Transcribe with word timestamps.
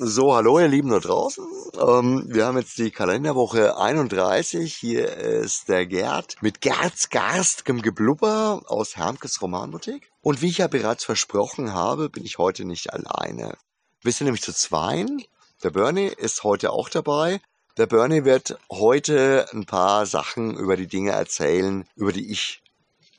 So, 0.00 0.32
hallo 0.32 0.60
ihr 0.60 0.68
Lieben 0.68 0.90
da 0.90 1.00
draußen. 1.00 1.44
Ähm, 1.76 2.26
wir 2.28 2.46
haben 2.46 2.56
jetzt 2.56 2.78
die 2.78 2.92
Kalenderwoche 2.92 3.76
31. 3.78 4.72
Hier 4.72 5.08
ist 5.16 5.68
der 5.68 5.86
Gerd 5.86 6.36
mit 6.40 6.60
Gerds 6.60 7.10
garstigem 7.10 7.82
Geblubber 7.82 8.62
aus 8.66 8.96
Hermkes 8.96 9.42
Romanboutique. 9.42 10.08
Und 10.20 10.40
wie 10.40 10.50
ich 10.50 10.58
ja 10.58 10.68
bereits 10.68 11.04
versprochen 11.04 11.74
habe, 11.74 12.10
bin 12.10 12.24
ich 12.24 12.38
heute 12.38 12.64
nicht 12.64 12.92
alleine. 12.92 13.56
Wir 14.00 14.12
sind 14.12 14.26
nämlich 14.26 14.44
zu 14.44 14.54
zweien. 14.54 15.24
Der 15.64 15.70
Bernie 15.70 16.06
ist 16.06 16.44
heute 16.44 16.70
auch 16.70 16.88
dabei. 16.88 17.40
Der 17.76 17.86
Bernie 17.86 18.24
wird 18.24 18.56
heute 18.70 19.46
ein 19.52 19.66
paar 19.66 20.06
Sachen 20.06 20.56
über 20.56 20.76
die 20.76 20.86
Dinge 20.86 21.10
erzählen, 21.10 21.88
über 21.96 22.12
die 22.12 22.30
ich 22.30 22.62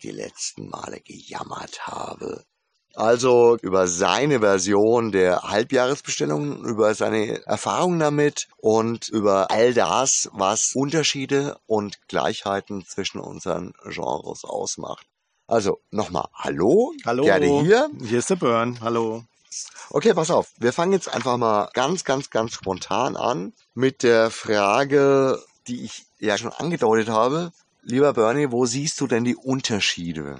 die 0.02 0.12
letzten 0.12 0.70
Male 0.70 1.02
gejammert 1.02 1.88
habe. 1.88 2.46
Also 2.96 3.58
über 3.62 3.88
seine 3.88 4.40
Version 4.40 5.12
der 5.12 5.44
Halbjahresbestellung, 5.44 6.66
über 6.66 6.94
seine 6.96 7.46
Erfahrungen 7.46 8.00
damit 8.00 8.48
und 8.58 9.10
über 9.10 9.52
all 9.52 9.74
das, 9.74 10.30
was 10.34 10.72
Unterschiede 10.74 11.58
und 11.68 12.08
Gleichheiten 12.08 12.86
zwischen 12.86 13.20
unseren 13.20 13.74
Genres 13.86 14.44
ausmacht. 14.44 15.06
Also 15.48 15.80
nochmal, 15.92 16.28
hallo, 16.34 16.94
Hallo. 17.06 17.24
gerne 17.24 17.62
hier. 17.62 17.90
Hier 18.04 18.20
ist 18.20 18.30
der 18.30 18.36
Burn. 18.36 18.80
Hallo. 18.82 19.24
Okay, 19.90 20.14
pass 20.14 20.30
auf, 20.30 20.52
wir 20.60 20.74
fangen 20.74 20.94
jetzt 20.94 21.12
einfach 21.12 21.38
mal 21.38 21.70
ganz, 21.74 22.04
ganz, 22.04 22.30
ganz 22.30 22.54
spontan 22.54 23.16
an 23.18 23.54
mit 23.74 24.04
der 24.04 24.30
Frage, 24.30 25.42
die 25.68 25.84
ich 25.86 26.06
ja 26.20 26.38
schon 26.38 26.52
angedeutet 26.52 27.10
habe. 27.10 27.52
Lieber 27.82 28.14
Bernie, 28.14 28.52
wo 28.52 28.66
siehst 28.66 29.02
du 29.02 29.08
denn 29.08 29.24
die 29.24 29.36
Unterschiede? 29.36 30.40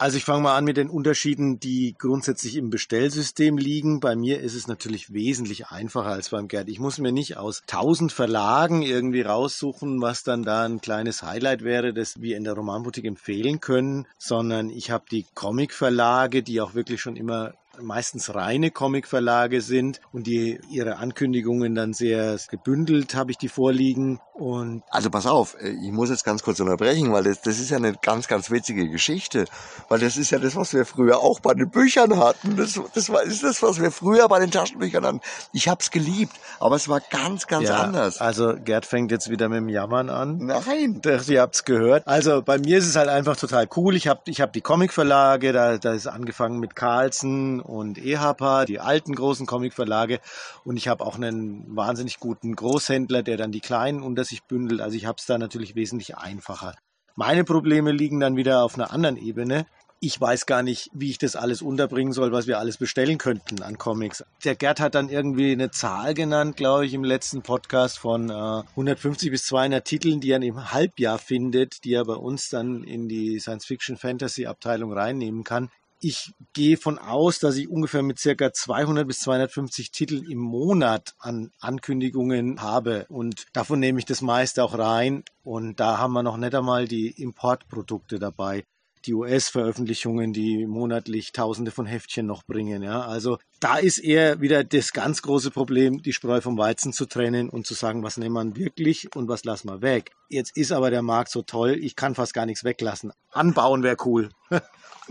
Also 0.00 0.16
ich 0.16 0.24
fange 0.24 0.42
mal 0.42 0.56
an 0.56 0.64
mit 0.64 0.76
den 0.76 0.90
Unterschieden, 0.90 1.58
die 1.58 1.96
grundsätzlich 1.98 2.54
im 2.54 2.70
Bestellsystem 2.70 3.58
liegen. 3.58 3.98
Bei 3.98 4.14
mir 4.14 4.40
ist 4.40 4.54
es 4.54 4.68
natürlich 4.68 5.12
wesentlich 5.12 5.66
einfacher 5.68 6.10
als 6.10 6.28
beim 6.28 6.46
Gerd. 6.46 6.68
Ich 6.68 6.78
muss 6.78 6.98
mir 6.98 7.10
nicht 7.10 7.36
aus 7.36 7.62
tausend 7.66 8.12
Verlagen 8.12 8.82
irgendwie 8.82 9.22
raussuchen, 9.22 10.00
was 10.00 10.22
dann 10.22 10.44
da 10.44 10.64
ein 10.64 10.80
kleines 10.80 11.24
Highlight 11.24 11.64
wäre, 11.64 11.92
das 11.92 12.20
wir 12.20 12.36
in 12.36 12.44
der 12.44 12.52
Romanboutique 12.52 13.06
empfehlen 13.06 13.58
können, 13.58 14.06
sondern 14.18 14.70
ich 14.70 14.92
habe 14.92 15.06
die 15.10 15.26
Comic-Verlage, 15.34 16.44
die 16.44 16.60
auch 16.60 16.74
wirklich 16.74 17.00
schon 17.00 17.16
immer 17.16 17.54
meistens 17.82 18.34
reine 18.34 18.70
Comic-Verlage 18.70 19.60
sind 19.60 20.00
und 20.12 20.26
die 20.26 20.60
ihre 20.70 20.96
Ankündigungen 20.96 21.74
dann 21.74 21.92
sehr 21.92 22.38
gebündelt 22.50 23.14
habe 23.14 23.30
ich 23.30 23.38
die 23.38 23.48
vorliegen 23.48 24.20
und 24.38 24.84
Also 24.90 25.10
pass 25.10 25.26
auf, 25.26 25.56
äh, 25.60 25.70
ich 25.70 25.90
muss 25.90 26.10
jetzt 26.10 26.24
ganz 26.24 26.44
kurz 26.44 26.60
unterbrechen, 26.60 27.12
weil 27.12 27.24
das, 27.24 27.42
das 27.42 27.58
ist 27.58 27.70
ja 27.70 27.76
eine 27.76 27.94
ganz, 27.94 28.28
ganz 28.28 28.52
witzige 28.52 28.88
Geschichte. 28.88 29.46
Weil 29.88 29.98
das 29.98 30.16
ist 30.16 30.30
ja 30.30 30.38
das, 30.38 30.54
was 30.54 30.72
wir 30.74 30.86
früher 30.86 31.18
auch 31.18 31.40
bei 31.40 31.54
den 31.54 31.68
Büchern 31.70 32.16
hatten. 32.16 32.56
Das, 32.56 32.80
das 32.94 33.10
war, 33.10 33.22
ist 33.22 33.42
das, 33.42 33.62
was 33.62 33.80
wir 33.80 33.90
früher 33.90 34.28
bei 34.28 34.38
den 34.38 34.52
Taschenbüchern 34.52 35.04
hatten. 35.04 35.20
Ich 35.52 35.66
hab's 35.66 35.90
geliebt, 35.90 36.36
aber 36.60 36.76
es 36.76 36.88
war 36.88 37.00
ganz, 37.00 37.48
ganz 37.48 37.68
ja, 37.68 37.78
anders. 37.78 38.20
Also 38.20 38.54
Gerd 38.64 38.86
fängt 38.86 39.10
jetzt 39.10 39.28
wieder 39.28 39.48
mit 39.48 39.58
dem 39.58 39.68
Jammern 39.68 40.08
an. 40.08 40.38
Nein. 40.38 41.00
Das, 41.02 41.28
ihr 41.28 41.40
habt's 41.40 41.64
gehört. 41.64 42.06
Also 42.06 42.40
bei 42.40 42.58
mir 42.58 42.78
ist 42.78 42.86
es 42.86 42.94
halt 42.94 43.08
einfach 43.08 43.36
total 43.36 43.68
cool. 43.76 43.96
Ich 43.96 44.06
habe 44.06 44.20
ich 44.26 44.40
hab 44.40 44.52
die 44.52 44.60
Comic-Verlage, 44.60 45.52
da, 45.52 45.78
da 45.78 45.94
ist 45.94 46.06
angefangen 46.06 46.60
mit 46.60 46.76
Carlsen 46.76 47.60
und 47.60 47.98
EHPA, 47.98 48.66
die 48.66 48.78
alten 48.78 49.16
großen 49.16 49.46
Comic-Verlage. 49.46 50.20
Und 50.64 50.76
ich 50.76 50.86
habe 50.86 51.04
auch 51.04 51.16
einen 51.16 51.64
wahnsinnig 51.74 52.20
guten 52.20 52.54
Großhändler, 52.54 53.24
der 53.24 53.36
dann 53.36 53.50
die 53.50 53.60
kleinen 53.60 54.02
unter 54.02 54.27
sich 54.28 54.44
bündelt. 54.44 54.80
Also 54.80 54.96
ich 54.96 55.06
habe 55.06 55.16
es 55.18 55.26
da 55.26 55.38
natürlich 55.38 55.74
wesentlich 55.74 56.16
einfacher. 56.16 56.74
Meine 57.16 57.42
Probleme 57.42 57.90
liegen 57.90 58.20
dann 58.20 58.36
wieder 58.36 58.62
auf 58.62 58.76
einer 58.76 58.92
anderen 58.92 59.16
Ebene. 59.16 59.66
Ich 60.00 60.20
weiß 60.20 60.46
gar 60.46 60.62
nicht, 60.62 60.88
wie 60.94 61.10
ich 61.10 61.18
das 61.18 61.34
alles 61.34 61.60
unterbringen 61.60 62.12
soll, 62.12 62.30
was 62.30 62.46
wir 62.46 62.60
alles 62.60 62.76
bestellen 62.76 63.18
könnten 63.18 63.60
an 63.64 63.78
Comics. 63.78 64.24
Der 64.44 64.54
Gerd 64.54 64.78
hat 64.78 64.94
dann 64.94 65.08
irgendwie 65.08 65.50
eine 65.50 65.72
Zahl 65.72 66.14
genannt, 66.14 66.56
glaube 66.56 66.86
ich, 66.86 66.94
im 66.94 67.02
letzten 67.02 67.42
Podcast 67.42 67.98
von 67.98 68.30
äh, 68.30 68.62
150 68.70 69.32
bis 69.32 69.46
200 69.46 69.84
Titeln, 69.84 70.20
die 70.20 70.30
er 70.30 70.40
im 70.40 70.70
Halbjahr 70.70 71.18
findet, 71.18 71.82
die 71.82 71.94
er 71.94 72.04
bei 72.04 72.14
uns 72.14 72.48
dann 72.48 72.84
in 72.84 73.08
die 73.08 73.40
Science-Fiction-Fantasy-Abteilung 73.40 74.92
reinnehmen 74.92 75.42
kann. 75.42 75.70
Ich 76.00 76.32
gehe 76.52 76.76
von 76.76 76.98
aus, 76.98 77.40
dass 77.40 77.56
ich 77.56 77.68
ungefähr 77.68 78.02
mit 78.02 78.18
circa 78.18 78.52
200 78.52 79.06
bis 79.06 79.20
250 79.20 79.90
Titeln 79.90 80.24
im 80.30 80.38
Monat 80.38 81.14
an 81.18 81.50
Ankündigungen 81.58 82.62
habe. 82.62 83.06
Und 83.08 83.46
davon 83.52 83.80
nehme 83.80 83.98
ich 83.98 84.04
das 84.04 84.22
meiste 84.22 84.62
auch 84.62 84.78
rein. 84.78 85.24
Und 85.42 85.80
da 85.80 85.98
haben 85.98 86.12
wir 86.12 86.22
noch 86.22 86.36
nicht 86.36 86.54
einmal 86.54 86.86
die 86.86 87.10
Importprodukte 87.10 88.18
dabei 88.18 88.64
die 89.08 89.14
US-Veröffentlichungen, 89.14 90.32
die 90.32 90.66
monatlich 90.66 91.32
Tausende 91.32 91.70
von 91.70 91.86
Heftchen 91.86 92.26
noch 92.26 92.44
bringen. 92.44 92.82
Ja, 92.82 93.00
also 93.00 93.38
da 93.58 93.78
ist 93.78 93.98
eher 93.98 94.40
wieder 94.40 94.62
das 94.62 94.92
ganz 94.92 95.22
große 95.22 95.50
Problem, 95.50 96.02
die 96.02 96.12
Spreu 96.12 96.40
vom 96.40 96.58
Weizen 96.58 96.92
zu 96.92 97.06
trennen 97.06 97.48
und 97.48 97.66
zu 97.66 97.74
sagen, 97.74 98.02
was 98.02 98.18
nehmen 98.18 98.54
wir 98.54 98.64
wirklich 98.64 99.08
und 99.16 99.28
was 99.28 99.44
lassen 99.44 99.68
wir 99.68 99.82
weg. 99.82 100.12
Jetzt 100.28 100.56
ist 100.56 100.72
aber 100.72 100.90
der 100.90 101.02
Markt 101.02 101.30
so 101.30 101.42
toll, 101.42 101.78
ich 101.80 101.96
kann 101.96 102.14
fast 102.14 102.34
gar 102.34 102.46
nichts 102.46 102.64
weglassen. 102.64 103.12
Anbauen 103.32 103.82
wäre 103.82 103.96
cool. 104.04 104.30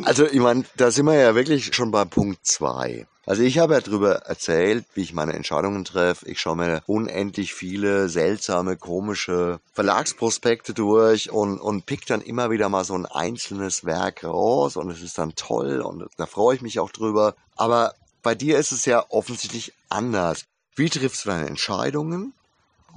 Also 0.03 0.27
ich 0.27 0.39
meine, 0.39 0.63
da 0.75 0.91
sind 0.91 1.07
wir 1.07 1.15
ja 1.15 1.33
wirklich 1.33 1.73
schon 1.73 1.89
bei 1.89 2.05
Punkt 2.05 2.45
zwei. 2.45 3.07
Also 3.27 3.43
ich 3.43 3.59
habe 3.59 3.73
ja 3.73 3.81
darüber 3.81 4.19
erzählt, 4.19 4.85
wie 4.93 5.01
ich 5.01 5.11
meine 5.11 5.33
Entscheidungen 5.33 5.83
treffe. 5.83 6.25
Ich 6.29 6.39
schaue 6.39 6.55
mir 6.55 6.81
unendlich 6.87 7.53
viele 7.53 8.07
seltsame, 8.07 8.77
komische 8.77 9.59
Verlagsprospekte 9.73 10.73
durch 10.73 11.29
und, 11.29 11.59
und 11.59 11.85
pick 11.85 12.05
dann 12.05 12.21
immer 12.21 12.51
wieder 12.51 12.69
mal 12.69 12.85
so 12.85 12.93
ein 12.93 13.05
einzelnes 13.05 13.83
Werk 13.83 14.23
raus 14.23 14.77
und 14.77 14.89
es 14.91 15.01
ist 15.01 15.17
dann 15.17 15.35
toll 15.35 15.81
und 15.81 16.07
da 16.15 16.25
freue 16.25 16.55
ich 16.55 16.61
mich 16.61 16.79
auch 16.79 16.89
drüber. 16.89 17.35
Aber 17.57 17.95
bei 18.23 18.33
dir 18.33 18.57
ist 18.59 18.71
es 18.71 18.85
ja 18.85 19.05
offensichtlich 19.09 19.73
anders. 19.89 20.45
Wie 20.77 20.89
triffst 20.89 21.25
du 21.25 21.29
deine 21.29 21.47
Entscheidungen? 21.47 22.31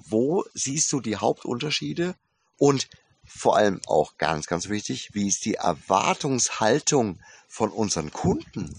Wo 0.08 0.44
siehst 0.54 0.92
du 0.92 1.00
die 1.00 1.16
Hauptunterschiede? 1.16 2.14
Und 2.56 2.88
vor 3.26 3.56
allem 3.56 3.80
auch 3.88 4.16
ganz, 4.16 4.46
ganz 4.46 4.68
wichtig, 4.68 5.10
wie 5.12 5.26
ist 5.26 5.44
die 5.44 5.54
Erwartungshaltung 5.54 7.18
von 7.48 7.70
unseren 7.70 8.12
Kunden? 8.12 8.76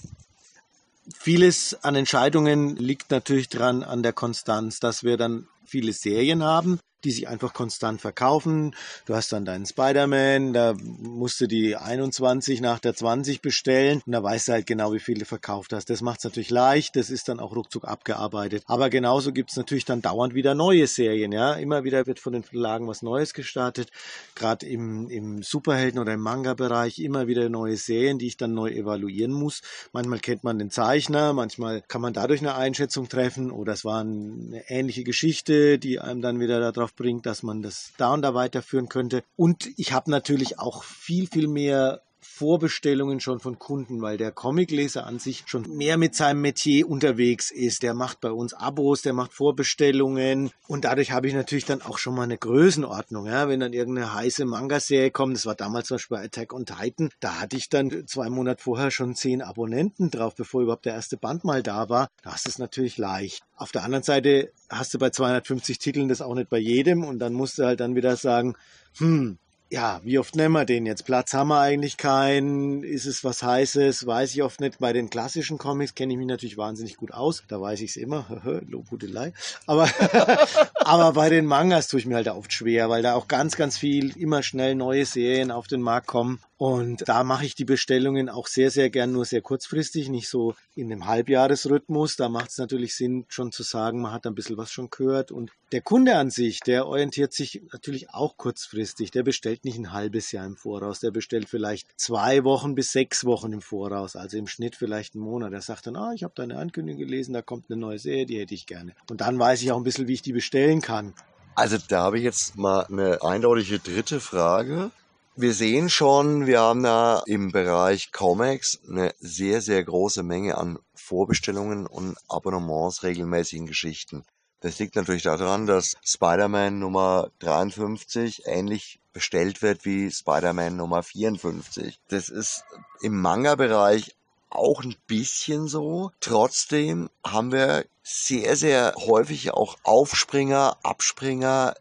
Vieles 1.17 1.83
an 1.83 1.95
Entscheidungen 1.95 2.75
liegt 2.75 3.11
natürlich 3.11 3.49
dran 3.49 3.83
an 3.83 4.03
der 4.03 4.13
Konstanz, 4.13 4.79
dass 4.79 5.03
wir 5.03 5.17
dann 5.17 5.47
viele 5.65 5.93
Serien 5.93 6.43
haben, 6.43 6.79
die 7.03 7.11
sich 7.11 7.27
einfach 7.27 7.53
konstant 7.53 8.01
verkaufen. 8.01 8.75
Du 9.05 9.15
hast 9.15 9.31
dann 9.31 9.45
deinen 9.45 9.65
Spider-Man, 9.65 10.53
da 10.53 10.73
musst 10.99 11.41
du 11.41 11.47
die 11.47 11.75
21 11.75 12.61
nach 12.61 12.79
der 12.79 12.93
20 12.95 13.41
bestellen 13.41 14.01
und 14.05 14.11
da 14.11 14.23
weißt 14.23 14.47
du 14.47 14.51
halt 14.53 14.67
genau, 14.67 14.93
wie 14.93 14.99
viel 14.99 15.17
du 15.17 15.25
verkauft 15.25 15.73
hast. 15.73 15.89
Das 15.89 16.01
macht 16.01 16.19
es 16.19 16.25
natürlich 16.25 16.49
leicht, 16.49 16.95
das 16.95 17.09
ist 17.09 17.27
dann 17.27 17.39
auch 17.39 17.55
ruckzuck 17.55 17.85
abgearbeitet. 17.85 18.63
Aber 18.67 18.89
genauso 18.89 19.31
gibt 19.31 19.51
es 19.51 19.57
natürlich 19.57 19.85
dann 19.85 20.01
dauernd 20.01 20.33
wieder 20.33 20.55
neue 20.55 20.87
Serien. 20.87 21.31
Ja, 21.31 21.53
Immer 21.53 21.83
wieder 21.83 22.07
wird 22.07 22.19
von 22.19 22.33
den 22.33 22.43
Verlagen 22.43 22.87
was 22.87 23.01
Neues 23.01 23.33
gestartet, 23.33 23.89
gerade 24.35 24.65
im, 24.65 25.09
im 25.09 25.43
Superhelden- 25.43 25.99
oder 25.99 26.13
im 26.13 26.21
Manga-Bereich 26.21 26.99
immer 26.99 27.27
wieder 27.27 27.49
neue 27.49 27.77
Serien, 27.77 28.19
die 28.19 28.27
ich 28.27 28.37
dann 28.37 28.53
neu 28.53 28.69
evaluieren 28.69 29.31
muss. 29.31 29.61
Manchmal 29.93 30.19
kennt 30.19 30.43
man 30.43 30.59
den 30.59 30.71
Zeichner, 30.71 31.33
manchmal 31.33 31.81
kann 31.81 32.01
man 32.01 32.13
dadurch 32.13 32.41
eine 32.41 32.55
Einschätzung 32.55 33.09
treffen 33.09 33.51
oder 33.51 33.73
es 33.73 33.85
war 33.85 34.01
eine 34.01 34.63
ähnliche 34.69 35.03
Geschichte, 35.03 35.77
die 35.79 35.99
einem 35.99 36.21
dann 36.21 36.39
wieder 36.39 36.59
darauf 36.71 36.90
bringt, 36.95 37.25
dass 37.25 37.43
man 37.43 37.61
das 37.61 37.91
da 37.97 38.13
und 38.13 38.21
da 38.21 38.33
weiterführen 38.33 38.89
könnte. 38.89 39.23
Und 39.35 39.69
ich 39.77 39.93
habe 39.93 40.11
natürlich 40.11 40.59
auch 40.59 40.83
viel, 40.83 41.27
viel 41.27 41.47
mehr 41.47 42.01
Vorbestellungen 42.41 43.19
schon 43.19 43.39
von 43.39 43.59
Kunden, 43.59 44.01
weil 44.01 44.17
der 44.17 44.31
Comicleser 44.31 45.05
an 45.05 45.19
sich 45.19 45.43
schon 45.45 45.77
mehr 45.77 45.97
mit 45.97 46.15
seinem 46.15 46.41
Metier 46.41 46.89
unterwegs 46.89 47.51
ist. 47.51 47.83
Der 47.83 47.93
macht 47.93 48.19
bei 48.19 48.31
uns 48.31 48.55
Abos, 48.55 49.03
der 49.03 49.13
macht 49.13 49.31
Vorbestellungen 49.31 50.49
und 50.67 50.83
dadurch 50.83 51.11
habe 51.11 51.27
ich 51.27 51.35
natürlich 51.35 51.65
dann 51.65 51.83
auch 51.83 51.99
schon 51.99 52.15
mal 52.15 52.23
eine 52.23 52.39
Größenordnung. 52.39 53.27
Ja? 53.27 53.47
Wenn 53.47 53.59
dann 53.59 53.73
irgendeine 53.73 54.15
heiße 54.15 54.45
Manga-Serie 54.45 55.11
kommt, 55.11 55.35
das 55.35 55.45
war 55.45 55.53
damals 55.53 55.89
zum 55.89 55.97
Beispiel 55.97 56.17
bei 56.17 56.23
Attack 56.23 56.51
on 56.51 56.65
Titan, 56.65 57.11
da 57.19 57.41
hatte 57.41 57.57
ich 57.57 57.69
dann 57.69 58.07
zwei 58.07 58.27
Monate 58.31 58.63
vorher 58.63 58.89
schon 58.89 59.13
zehn 59.13 59.43
Abonnenten 59.43 60.09
drauf, 60.09 60.33
bevor 60.33 60.63
überhaupt 60.63 60.85
der 60.85 60.95
erste 60.95 61.17
Band 61.17 61.43
mal 61.43 61.61
da 61.61 61.89
war. 61.89 62.09
Da 62.23 62.33
ist 62.33 62.47
es 62.47 62.57
natürlich 62.57 62.97
leicht. 62.97 63.43
Auf 63.55 63.71
der 63.71 63.83
anderen 63.83 64.03
Seite 64.03 64.51
hast 64.67 64.95
du 64.95 64.97
bei 64.97 65.11
250 65.11 65.77
Titeln 65.77 66.09
das 66.09 66.23
auch 66.23 66.33
nicht 66.33 66.49
bei 66.49 66.57
jedem 66.57 67.03
und 67.03 67.19
dann 67.19 67.33
musst 67.33 67.59
du 67.59 67.65
halt 67.65 67.81
dann 67.81 67.93
wieder 67.93 68.15
sagen, 68.15 68.55
hm, 68.97 69.37
ja, 69.71 70.01
wie 70.03 70.19
oft 70.19 70.35
nehmen 70.35 70.51
wir 70.51 70.65
den 70.65 70.85
jetzt? 70.85 71.05
Platz 71.05 71.33
haben 71.33 71.47
wir 71.47 71.61
eigentlich 71.61 71.95
keinen. 71.95 72.83
Ist 72.83 73.05
es 73.05 73.23
was 73.23 73.41
Heißes? 73.41 74.05
Weiß 74.05 74.33
ich 74.33 74.43
oft 74.43 74.59
nicht. 74.59 74.79
Bei 74.79 74.91
den 74.91 75.09
klassischen 75.09 75.57
Comics 75.57 75.95
kenne 75.95 76.11
ich 76.11 76.19
mich 76.19 76.27
natürlich 76.27 76.57
wahnsinnig 76.57 76.97
gut 76.97 77.13
aus. 77.13 77.43
Da 77.47 77.61
weiß 77.61 77.79
ich 77.79 77.91
es 77.91 77.95
immer. 77.95 78.25
Lobhudelei. 78.67 79.31
Aber, 79.67 79.89
aber 80.75 81.13
bei 81.13 81.29
den 81.29 81.45
Mangas 81.45 81.87
tue 81.87 82.01
ich 82.01 82.05
mir 82.05 82.15
halt 82.15 82.27
oft 82.27 82.51
schwer, 82.51 82.89
weil 82.89 83.01
da 83.01 83.15
auch 83.15 83.29
ganz, 83.29 83.55
ganz 83.55 83.77
viel 83.77 84.15
immer 84.17 84.43
schnell 84.43 84.75
neue 84.75 85.05
Serien 85.05 85.51
auf 85.51 85.67
den 85.67 85.81
Markt 85.81 86.07
kommen. 86.07 86.41
Und 86.61 87.09
da 87.09 87.23
mache 87.23 87.43
ich 87.43 87.55
die 87.55 87.65
Bestellungen 87.65 88.29
auch 88.29 88.45
sehr, 88.45 88.69
sehr 88.69 88.91
gern 88.91 89.11
nur 89.11 89.25
sehr 89.25 89.41
kurzfristig, 89.41 90.09
nicht 90.09 90.29
so 90.29 90.53
in 90.75 90.91
einem 90.91 91.07
Halbjahresrhythmus. 91.07 92.17
Da 92.17 92.29
macht 92.29 92.51
es 92.51 92.59
natürlich 92.59 92.95
Sinn, 92.95 93.25
schon 93.29 93.51
zu 93.51 93.63
sagen, 93.63 93.99
man 93.99 94.11
hat 94.11 94.27
ein 94.27 94.35
bisschen 94.35 94.57
was 94.57 94.71
schon 94.71 94.91
gehört. 94.91 95.31
Und 95.31 95.49
der 95.71 95.81
Kunde 95.81 96.17
an 96.17 96.29
sich, 96.29 96.59
der 96.59 96.85
orientiert 96.85 97.33
sich 97.33 97.63
natürlich 97.73 98.11
auch 98.11 98.37
kurzfristig. 98.37 99.09
Der 99.09 99.23
bestellt 99.23 99.65
nicht 99.65 99.79
ein 99.79 99.91
halbes 99.91 100.31
Jahr 100.31 100.45
im 100.45 100.55
Voraus. 100.55 100.99
Der 100.99 101.09
bestellt 101.09 101.49
vielleicht 101.49 101.99
zwei 101.99 102.43
Wochen 102.43 102.75
bis 102.75 102.91
sechs 102.91 103.25
Wochen 103.25 103.53
im 103.53 103.61
Voraus. 103.63 104.15
Also 104.15 104.37
im 104.37 104.45
Schnitt 104.45 104.75
vielleicht 104.75 105.15
einen 105.15 105.23
Monat. 105.23 105.53
Er 105.53 105.61
sagt 105.61 105.87
dann, 105.87 105.95
ah, 105.95 106.11
ich 106.13 106.21
habe 106.21 106.35
deine 106.35 106.59
Ankündigung 106.59 106.99
gelesen, 106.99 107.33
da 107.33 107.41
kommt 107.41 107.71
eine 107.71 107.79
neue 107.79 107.97
Serie, 107.97 108.27
die 108.27 108.37
hätte 108.37 108.53
ich 108.53 108.67
gerne. 108.67 108.93
Und 109.09 109.21
dann 109.21 109.39
weiß 109.39 109.63
ich 109.63 109.71
auch 109.71 109.77
ein 109.77 109.83
bisschen, 109.83 110.07
wie 110.07 110.13
ich 110.13 110.21
die 110.21 110.33
bestellen 110.33 110.81
kann. 110.81 111.15
Also 111.55 111.79
da 111.87 112.03
habe 112.03 112.19
ich 112.19 112.23
jetzt 112.23 112.55
mal 112.55 112.81
eine 112.81 113.23
eindeutige 113.23 113.79
dritte 113.79 114.19
Frage. 114.19 114.91
Wir 115.37 115.53
sehen 115.53 115.89
schon, 115.89 116.45
wir 116.45 116.59
haben 116.59 116.83
da 116.83 117.23
im 117.25 117.53
Bereich 117.53 118.11
Comics 118.11 118.81
eine 118.85 119.13
sehr, 119.19 119.61
sehr 119.61 119.81
große 119.81 120.23
Menge 120.23 120.57
an 120.57 120.77
Vorbestellungen 120.93 121.87
und 121.87 122.17
Abonnements 122.27 123.03
regelmäßigen 123.03 123.65
Geschichten. 123.65 124.25
Das 124.59 124.77
liegt 124.79 124.97
natürlich 124.97 125.23
daran, 125.23 125.67
dass 125.67 125.95
Spider-Man 126.03 126.79
Nummer 126.79 127.31
53 127.39 128.43
ähnlich 128.45 128.99
bestellt 129.13 129.61
wird 129.61 129.85
wie 129.85 130.11
Spider-Man 130.11 130.75
Nummer 130.75 131.01
54. 131.01 131.97
Das 132.09 132.27
ist 132.27 132.65
im 133.01 133.19
Manga-Bereich 133.21 134.13
auch 134.49 134.83
ein 134.83 134.95
bisschen 135.07 135.69
so. 135.69 136.11
Trotzdem 136.19 137.09
haben 137.25 137.53
wir 137.53 137.85
sehr, 138.03 138.57
sehr 138.57 138.95
häufig 138.97 139.51
auch 139.51 139.77
Aufspringer, 139.83 140.77
Abspringer, 140.83 141.73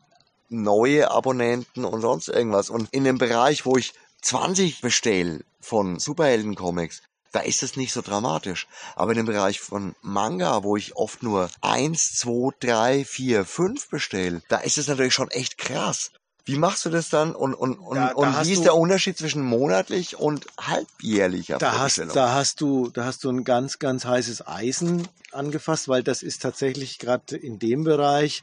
neue 0.50 1.11
Abonnenten 1.11 1.85
und 1.85 2.00
sonst 2.00 2.29
irgendwas. 2.29 2.70
Und 2.70 2.88
in 2.93 3.05
dem 3.05 3.19
Bereich, 3.19 3.64
wo 3.64 3.76
ich 3.76 3.94
20 4.23 4.81
bestelle 4.81 5.41
von 5.61 5.99
Superhelden-Comics, 5.99 7.02
da 7.32 7.41
ist 7.41 7.62
es 7.62 7.76
nicht 7.76 7.93
so 7.93 8.02
dramatisch. 8.02 8.67
Aber 8.97 9.12
in 9.12 9.19
dem 9.19 9.26
Bereich 9.26 9.61
von 9.61 9.94
Manga, 10.02 10.62
wo 10.64 10.76
ich 10.76 10.97
oft 10.97 11.23
nur 11.23 11.49
1, 11.61 12.17
2, 12.17 12.50
3, 12.61 13.05
4, 13.05 13.44
5 13.44 13.88
bestelle, 13.88 14.43
da 14.49 14.58
ist 14.58 14.79
es 14.79 14.88
natürlich 14.88 15.14
schon 15.14 15.31
echt 15.31 15.56
krass. 15.56 16.11
Wie 16.44 16.56
machst 16.56 16.85
du 16.85 16.91
das 16.91 17.11
dann 17.11 17.35
und, 17.35 17.55
und, 17.55 17.79
und, 17.79 17.97
da, 17.97 18.08
da 18.08 18.14
und 18.14 18.44
wie 18.44 18.52
ist 18.52 18.64
der 18.64 18.75
Unterschied 18.75 19.17
zwischen 19.17 19.43
monatlich 19.43 20.17
und 20.17 20.47
halbjährlicher 20.58 21.58
da 21.58 21.79
hast, 21.79 21.99
da 21.99 22.32
hast 22.32 22.61
du 22.61 22.88
Da 22.91 23.05
hast 23.05 23.23
du 23.23 23.31
ein 23.31 23.44
ganz, 23.44 23.79
ganz 23.79 24.05
heißes 24.05 24.49
Eisen 24.49 25.06
angefasst, 25.31 25.88
weil 25.88 26.02
das 26.02 26.23
ist 26.23 26.43
tatsächlich 26.43 26.99
gerade 26.99 27.37
in 27.37 27.58
dem 27.58 27.85
Bereich 27.85 28.43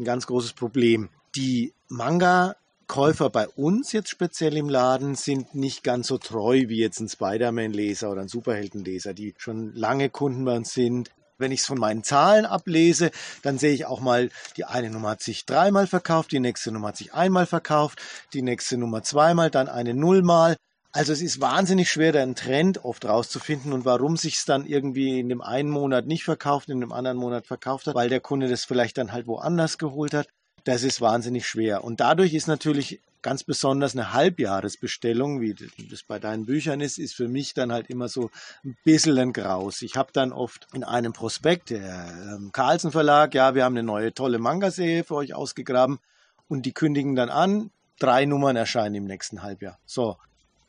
ein 0.00 0.04
ganz 0.04 0.26
großes 0.26 0.54
Problem. 0.54 1.10
Die 1.36 1.74
Manga 1.88 2.54
Käufer 2.86 3.28
bei 3.28 3.48
uns 3.48 3.90
jetzt 3.90 4.08
speziell 4.08 4.56
im 4.56 4.68
Laden 4.68 5.16
sind 5.16 5.52
nicht 5.52 5.82
ganz 5.82 6.06
so 6.06 6.16
treu 6.16 6.68
wie 6.68 6.78
jetzt 6.78 7.00
ein 7.00 7.08
Spider-Man-Leser 7.08 8.08
oder 8.08 8.20
ein 8.20 8.28
Superhelden-Leser, 8.28 9.14
die 9.14 9.34
schon 9.36 9.74
lange 9.74 10.10
Kunden 10.10 10.44
bei 10.44 10.54
uns 10.54 10.72
sind. 10.74 11.10
Wenn 11.36 11.50
ich 11.50 11.60
es 11.60 11.66
von 11.66 11.78
meinen 11.78 12.04
Zahlen 12.04 12.46
ablese, 12.46 13.10
dann 13.42 13.58
sehe 13.58 13.72
ich 13.72 13.86
auch 13.86 13.98
mal, 14.00 14.30
die 14.56 14.64
eine 14.64 14.90
Nummer 14.90 15.10
hat 15.10 15.22
sich 15.22 15.44
dreimal 15.44 15.88
verkauft, 15.88 16.30
die 16.30 16.38
nächste 16.38 16.70
Nummer 16.70 16.88
hat 16.88 16.98
sich 16.98 17.14
einmal 17.14 17.46
verkauft, 17.46 18.00
die 18.32 18.42
nächste 18.42 18.78
Nummer 18.78 19.02
zweimal, 19.02 19.50
dann 19.50 19.68
eine 19.68 19.92
Nullmal. 19.92 20.56
Also 20.92 21.12
es 21.12 21.20
ist 21.20 21.40
wahnsinnig 21.40 21.90
schwer, 21.90 22.12
da 22.12 22.22
einen 22.22 22.36
Trend 22.36 22.84
oft 22.84 23.04
rauszufinden 23.04 23.72
und 23.72 23.84
warum 23.84 24.16
sich 24.16 24.36
es 24.36 24.44
dann 24.44 24.66
irgendwie 24.66 25.18
in 25.18 25.28
dem 25.28 25.42
einen 25.42 25.70
Monat 25.70 26.06
nicht 26.06 26.22
verkauft, 26.22 26.68
in 26.68 26.80
dem 26.80 26.92
anderen 26.92 27.16
Monat 27.16 27.48
verkauft 27.48 27.88
hat, 27.88 27.96
weil 27.96 28.08
der 28.08 28.20
Kunde 28.20 28.46
das 28.46 28.64
vielleicht 28.64 28.98
dann 28.98 29.10
halt 29.10 29.26
woanders 29.26 29.78
geholt 29.78 30.14
hat. 30.14 30.28
Das 30.64 30.82
ist 30.82 31.00
wahnsinnig 31.00 31.46
schwer. 31.46 31.84
Und 31.84 32.00
dadurch 32.00 32.34
ist 32.34 32.46
natürlich 32.46 33.00
ganz 33.24 33.42
besonders 33.42 33.94
eine 33.94 34.12
Halbjahresbestellung, 34.12 35.40
wie 35.40 35.54
das 35.90 36.02
bei 36.02 36.18
deinen 36.18 36.44
Büchern 36.44 36.80
ist, 36.80 36.98
ist 36.98 37.14
für 37.14 37.26
mich 37.26 37.54
dann 37.54 37.72
halt 37.72 37.88
immer 37.88 38.08
so 38.08 38.30
ein 38.64 38.76
bisschen 38.84 39.18
ein 39.18 39.32
Graus. 39.32 39.80
Ich 39.80 39.96
habe 39.96 40.10
dann 40.12 40.30
oft 40.30 40.68
in 40.74 40.84
einem 40.84 41.14
Prospekt, 41.14 41.70
der 41.70 42.36
ähm, 42.36 42.50
Carlsen 42.52 42.92
Verlag, 42.92 43.34
ja, 43.34 43.54
wir 43.54 43.64
haben 43.64 43.76
eine 43.76 43.82
neue 43.82 44.12
tolle 44.12 44.38
Manga-Serie 44.38 45.04
für 45.04 45.14
euch 45.14 45.34
ausgegraben 45.34 46.00
und 46.48 46.66
die 46.66 46.72
kündigen 46.72 47.16
dann 47.16 47.30
an, 47.30 47.70
drei 47.98 48.26
Nummern 48.26 48.56
erscheinen 48.56 48.94
im 48.96 49.04
nächsten 49.04 49.42
Halbjahr. 49.42 49.78
So, 49.86 50.18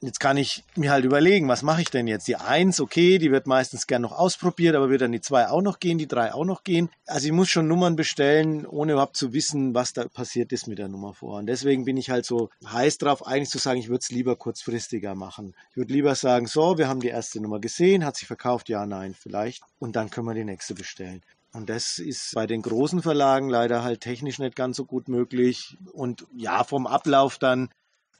Jetzt 0.01 0.19
kann 0.19 0.37
ich 0.37 0.63
mir 0.75 0.91
halt 0.91 1.05
überlegen, 1.05 1.47
was 1.47 1.63
mache 1.63 1.81
ich 1.81 1.89
denn 1.89 2.07
jetzt? 2.07 2.27
Die 2.27 2.35
1, 2.35 2.79
okay, 2.79 3.17
die 3.17 3.31
wird 3.31 3.47
meistens 3.47 3.87
gern 3.87 4.01
noch 4.01 4.11
ausprobiert, 4.11 4.75
aber 4.75 4.89
wird 4.89 5.01
dann 5.01 5.11
die 5.11 5.21
2 5.21 5.49
auch 5.49 5.61
noch 5.61 5.79
gehen, 5.79 5.97
die 5.97 6.07
3 6.07 6.33
auch 6.33 6.45
noch 6.45 6.63
gehen. 6.63 6.89
Also 7.07 7.27
ich 7.27 7.31
muss 7.31 7.49
schon 7.49 7.67
Nummern 7.67 7.95
bestellen, 7.95 8.65
ohne 8.65 8.93
überhaupt 8.93 9.17
zu 9.17 9.33
wissen, 9.33 9.73
was 9.73 9.93
da 9.93 10.07
passiert 10.07 10.51
ist 10.51 10.67
mit 10.67 10.77
der 10.77 10.89
Nummer 10.89 11.13
vor. 11.13 11.39
Und 11.39 11.47
deswegen 11.47 11.85
bin 11.85 11.97
ich 11.97 12.09
halt 12.09 12.25
so 12.25 12.49
heiß 12.65 12.97
drauf, 12.97 13.25
eigentlich 13.25 13.49
zu 13.49 13.57
sagen, 13.57 13.79
ich 13.79 13.89
würde 13.89 14.01
es 14.01 14.11
lieber 14.11 14.35
kurzfristiger 14.35 15.15
machen. 15.15 15.55
Ich 15.71 15.77
würde 15.77 15.93
lieber 15.93 16.15
sagen, 16.15 16.47
so, 16.47 16.77
wir 16.77 16.87
haben 16.87 16.99
die 16.99 17.07
erste 17.07 17.41
Nummer 17.41 17.59
gesehen, 17.59 18.05
hat 18.05 18.17
sie 18.17 18.25
verkauft, 18.25 18.69
ja, 18.69 18.85
nein, 18.85 19.15
vielleicht. 19.17 19.63
Und 19.79 19.95
dann 19.95 20.09
können 20.09 20.27
wir 20.27 20.33
die 20.33 20.43
nächste 20.43 20.75
bestellen. 20.75 21.21
Und 21.53 21.69
das 21.69 21.99
ist 21.99 22.33
bei 22.35 22.47
den 22.47 22.61
großen 22.61 23.01
Verlagen 23.01 23.49
leider 23.49 23.81
halt 23.81 24.01
technisch 24.01 24.39
nicht 24.39 24.57
ganz 24.57 24.75
so 24.75 24.83
gut 24.83 25.07
möglich. 25.07 25.77
Und 25.93 26.27
ja, 26.35 26.65
vom 26.65 26.85
Ablauf 26.85 27.37
dann 27.37 27.69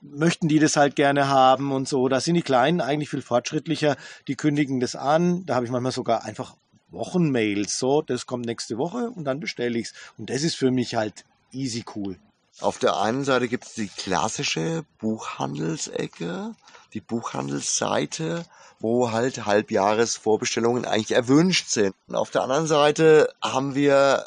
möchten 0.02 0.48
die 0.48 0.60
das 0.60 0.76
halt 0.76 0.96
gerne 0.96 1.28
haben 1.28 1.72
und 1.72 1.88
so. 1.88 2.08
Da 2.08 2.20
sind 2.20 2.36
die 2.36 2.42
Kleinen 2.42 2.82
eigentlich 2.82 3.10
viel 3.10 3.22
fortschrittlicher. 3.22 3.98
Die 4.28 4.36
kündigen 4.36 4.80
das 4.80 4.96
an. 4.96 5.46
Da 5.46 5.56
habe 5.56 5.66
ich 5.66 5.72
manchmal 5.72 5.92
sogar 5.92 6.24
einfach 6.24 6.56
Wochenmails. 6.90 7.78
So, 7.78 8.02
das 8.02 8.26
kommt 8.26 8.46
nächste 8.46 8.78
Woche 8.78 9.10
und 9.10 9.26
dann 9.26 9.40
bestelle 9.40 9.78
ich 9.78 9.88
es. 9.88 9.94
Und 10.18 10.30
das 10.30 10.44
ist 10.44 10.56
für 10.56 10.72
mich 10.72 10.96
halt 10.96 11.26
easy 11.52 11.84
cool. 11.96 12.18
Auf 12.62 12.80
der 12.80 12.98
einen 12.98 13.26
Seite 13.26 13.48
gibt 13.48 13.66
es 13.66 13.74
die 13.74 13.90
klassische 13.90 14.86
Buchhandelsecke, 15.00 16.56
die 16.94 17.02
Buchhandelsseite, 17.02 18.46
wo 18.80 19.12
halt 19.12 19.46
Halbjahresvorbestellungen 19.46 20.86
eigentlich 20.86 21.12
erwünscht 21.12 21.68
sind. 21.68 21.94
Und 22.08 22.16
auf 22.16 22.30
der 22.30 22.44
anderen 22.44 22.68
Seite 22.68 23.34
haben 23.42 23.76
wir 23.76 24.26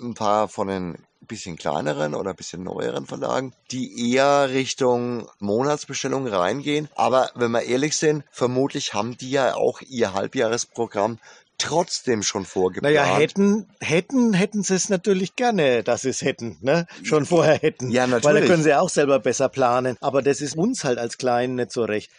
ein 0.00 0.14
paar 0.14 0.48
von 0.48 0.68
den 0.68 0.98
bisschen 1.26 1.56
kleineren 1.56 2.14
oder 2.14 2.34
bisschen 2.34 2.62
neueren 2.62 3.06
Verlagen, 3.06 3.52
die 3.70 4.12
eher 4.12 4.50
Richtung 4.50 5.28
Monatsbestellung 5.38 6.26
reingehen. 6.26 6.88
Aber 6.96 7.30
wenn 7.34 7.50
wir 7.52 7.62
ehrlich 7.62 7.96
sind, 7.96 8.24
vermutlich 8.30 8.94
haben 8.94 9.16
die 9.16 9.30
ja 9.30 9.54
auch 9.54 9.80
ihr 9.82 10.14
Halbjahresprogramm 10.14 11.18
trotzdem 11.60 12.22
schon 12.22 12.44
vorgeplant. 12.44 12.94
Naja, 12.94 13.04
hätten, 13.04 13.66
hätten, 13.80 14.32
hätten 14.32 14.62
sie 14.62 14.74
es 14.74 14.88
natürlich 14.88 15.36
gerne, 15.36 15.84
dass 15.84 16.02
sie 16.02 16.08
es 16.08 16.22
hätten, 16.22 16.56
ne? 16.62 16.86
Schon 17.02 17.26
vorher 17.26 17.58
hätten. 17.58 17.90
Ja, 17.90 18.06
natürlich. 18.06 18.24
Weil 18.24 18.40
da 18.40 18.46
können 18.46 18.62
sie 18.62 18.74
auch 18.74 18.88
selber 18.88 19.18
besser 19.18 19.48
planen. 19.48 19.96
Aber 20.00 20.22
das 20.22 20.40
ist 20.40 20.56
uns 20.56 20.84
halt 20.84 20.98
als 20.98 21.18
Kleinen 21.18 21.56
nicht 21.56 21.72
so 21.72 21.84
recht. 21.84 22.10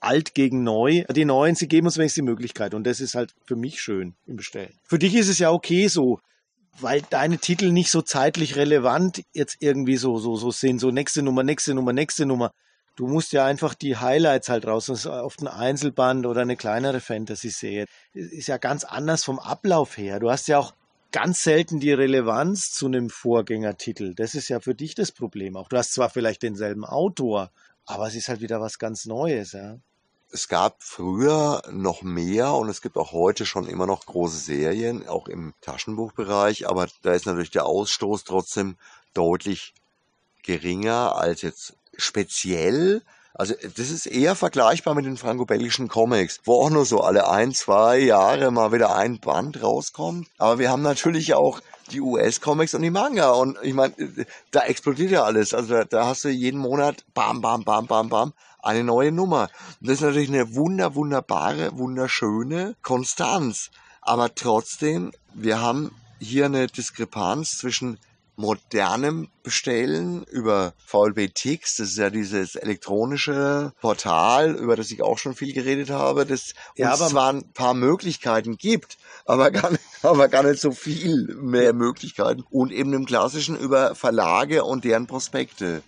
Alt 0.00 0.34
gegen 0.34 0.62
neu. 0.62 1.04
Die 1.10 1.24
Neuen, 1.24 1.54
sie 1.54 1.66
geben 1.66 1.86
uns 1.86 1.96
wenigstens 1.96 2.22
die 2.22 2.30
Möglichkeit. 2.30 2.74
Und 2.74 2.84
das 2.84 3.00
ist 3.00 3.14
halt 3.14 3.34
für 3.44 3.56
mich 3.56 3.80
schön 3.80 4.14
im 4.26 4.36
Bestellen. 4.36 4.72
Für 4.84 4.98
dich 4.98 5.14
ist 5.14 5.28
es 5.28 5.38
ja 5.38 5.50
okay 5.50 5.88
so 5.88 6.20
weil 6.80 7.02
deine 7.10 7.38
Titel 7.38 7.70
nicht 7.70 7.90
so 7.90 8.02
zeitlich 8.02 8.56
relevant 8.56 9.22
jetzt 9.32 9.56
irgendwie 9.60 9.96
so, 9.96 10.18
so, 10.18 10.36
so 10.36 10.50
sind, 10.50 10.80
so 10.80 10.90
nächste 10.90 11.22
Nummer, 11.22 11.42
nächste 11.42 11.74
Nummer, 11.74 11.92
nächste 11.92 12.26
Nummer. 12.26 12.52
Du 12.96 13.08
musst 13.08 13.32
ja 13.32 13.44
einfach 13.44 13.74
die 13.74 13.96
Highlights 13.96 14.48
halt 14.48 14.66
raus, 14.66 14.86
das 14.86 15.00
ist 15.00 15.06
oft 15.06 15.40
ein 15.42 15.48
Einzelband 15.48 16.26
oder 16.26 16.42
eine 16.42 16.56
kleinere 16.56 17.00
Fantasy-Serie. 17.00 17.86
Ist 18.12 18.48
ja 18.48 18.56
ganz 18.56 18.84
anders 18.84 19.24
vom 19.24 19.38
Ablauf 19.38 19.96
her. 19.96 20.20
Du 20.20 20.30
hast 20.30 20.46
ja 20.46 20.58
auch 20.58 20.74
ganz 21.10 21.42
selten 21.42 21.80
die 21.80 21.92
Relevanz 21.92 22.72
zu 22.72 22.86
einem 22.86 23.10
Vorgängertitel. 23.10 24.14
Das 24.14 24.34
ist 24.34 24.48
ja 24.48 24.60
für 24.60 24.74
dich 24.74 24.94
das 24.94 25.12
Problem 25.12 25.56
auch. 25.56 25.68
Du 25.68 25.76
hast 25.76 25.92
zwar 25.92 26.10
vielleicht 26.10 26.42
denselben 26.42 26.84
Autor, 26.84 27.50
aber 27.84 28.06
es 28.06 28.14
ist 28.14 28.28
halt 28.28 28.40
wieder 28.40 28.60
was 28.60 28.78
ganz 28.78 29.06
Neues, 29.06 29.52
ja 29.52 29.78
es 30.34 30.48
gab 30.48 30.82
früher 30.82 31.62
noch 31.70 32.02
mehr 32.02 32.54
und 32.54 32.68
es 32.68 32.82
gibt 32.82 32.96
auch 32.96 33.12
heute 33.12 33.46
schon 33.46 33.68
immer 33.68 33.86
noch 33.86 34.04
große 34.04 34.36
Serien, 34.36 35.06
auch 35.06 35.28
im 35.28 35.54
Taschenbuchbereich, 35.60 36.68
aber 36.68 36.88
da 37.02 37.12
ist 37.12 37.26
natürlich 37.26 37.52
der 37.52 37.66
Ausstoß 37.66 38.24
trotzdem 38.24 38.76
deutlich 39.14 39.74
geringer 40.42 41.14
als 41.14 41.42
jetzt 41.42 41.74
speziell. 41.96 43.02
Also 43.32 43.54
das 43.76 43.90
ist 43.90 44.06
eher 44.06 44.34
vergleichbar 44.34 44.96
mit 44.96 45.06
den 45.06 45.16
franco-belgischen 45.16 45.86
Comics, 45.86 46.40
wo 46.44 46.60
auch 46.64 46.70
nur 46.70 46.84
so 46.84 47.00
alle 47.00 47.28
ein, 47.28 47.52
zwei 47.52 47.98
Jahre 47.98 48.50
mal 48.50 48.72
wieder 48.72 48.96
ein 48.96 49.20
Band 49.20 49.62
rauskommt. 49.62 50.28
Aber 50.38 50.58
wir 50.58 50.68
haben 50.68 50.82
natürlich 50.82 51.34
auch 51.34 51.60
die 51.92 52.00
US-Comics 52.00 52.74
und 52.74 52.82
die 52.82 52.90
Manga. 52.90 53.30
Und 53.30 53.56
ich 53.62 53.74
meine, 53.74 53.94
da 54.50 54.62
explodiert 54.62 55.10
ja 55.12 55.24
alles. 55.24 55.54
Also 55.54 55.74
da, 55.74 55.84
da 55.84 56.06
hast 56.06 56.24
du 56.24 56.28
jeden 56.28 56.60
Monat 56.60 57.04
bam, 57.14 57.40
bam, 57.40 57.64
bam, 57.64 57.86
bam, 57.86 58.08
bam 58.08 58.32
eine 58.64 58.84
neue 58.84 59.12
Nummer. 59.12 59.48
Und 59.80 59.88
das 59.88 59.96
ist 59.96 60.02
natürlich 60.02 60.28
eine 60.28 60.54
wunder, 60.54 60.94
wunderbare, 60.94 61.76
wunderschöne 61.76 62.76
Konstanz. 62.82 63.70
Aber 64.00 64.34
trotzdem, 64.34 65.12
wir 65.34 65.60
haben 65.60 65.90
hier 66.18 66.46
eine 66.46 66.66
Diskrepanz 66.66 67.58
zwischen 67.58 67.98
modernem 68.36 69.28
Bestellen 69.42 70.24
über 70.24 70.72
VLB 70.86 71.32
Tix, 71.32 71.76
das 71.76 71.90
ist 71.90 71.98
ja 71.98 72.10
dieses 72.10 72.56
elektronische 72.56 73.72
Portal, 73.80 74.56
über 74.56 74.76
das 74.76 74.90
ich 74.90 75.02
auch 75.02 75.18
schon 75.18 75.34
viel 75.34 75.52
geredet 75.52 75.90
habe, 75.90 76.26
das 76.26 76.54
ja, 76.76 76.94
uns 76.94 77.10
zwar 77.10 77.32
ein 77.32 77.52
paar 77.52 77.74
Möglichkeiten 77.74 78.56
gibt, 78.56 78.98
aber 79.24 79.50
gar, 79.50 79.70
nicht, 79.70 79.84
aber 80.02 80.28
gar 80.28 80.42
nicht 80.42 80.60
so 80.60 80.72
viel 80.72 81.34
mehr 81.40 81.72
Möglichkeiten 81.72 82.44
und 82.50 82.72
eben 82.72 82.92
im 82.92 83.06
klassischen 83.06 83.56
über 83.56 83.94
Verlage 83.94 84.64
und 84.64 84.84
deren 84.84 85.06
Prospekte. 85.06 85.82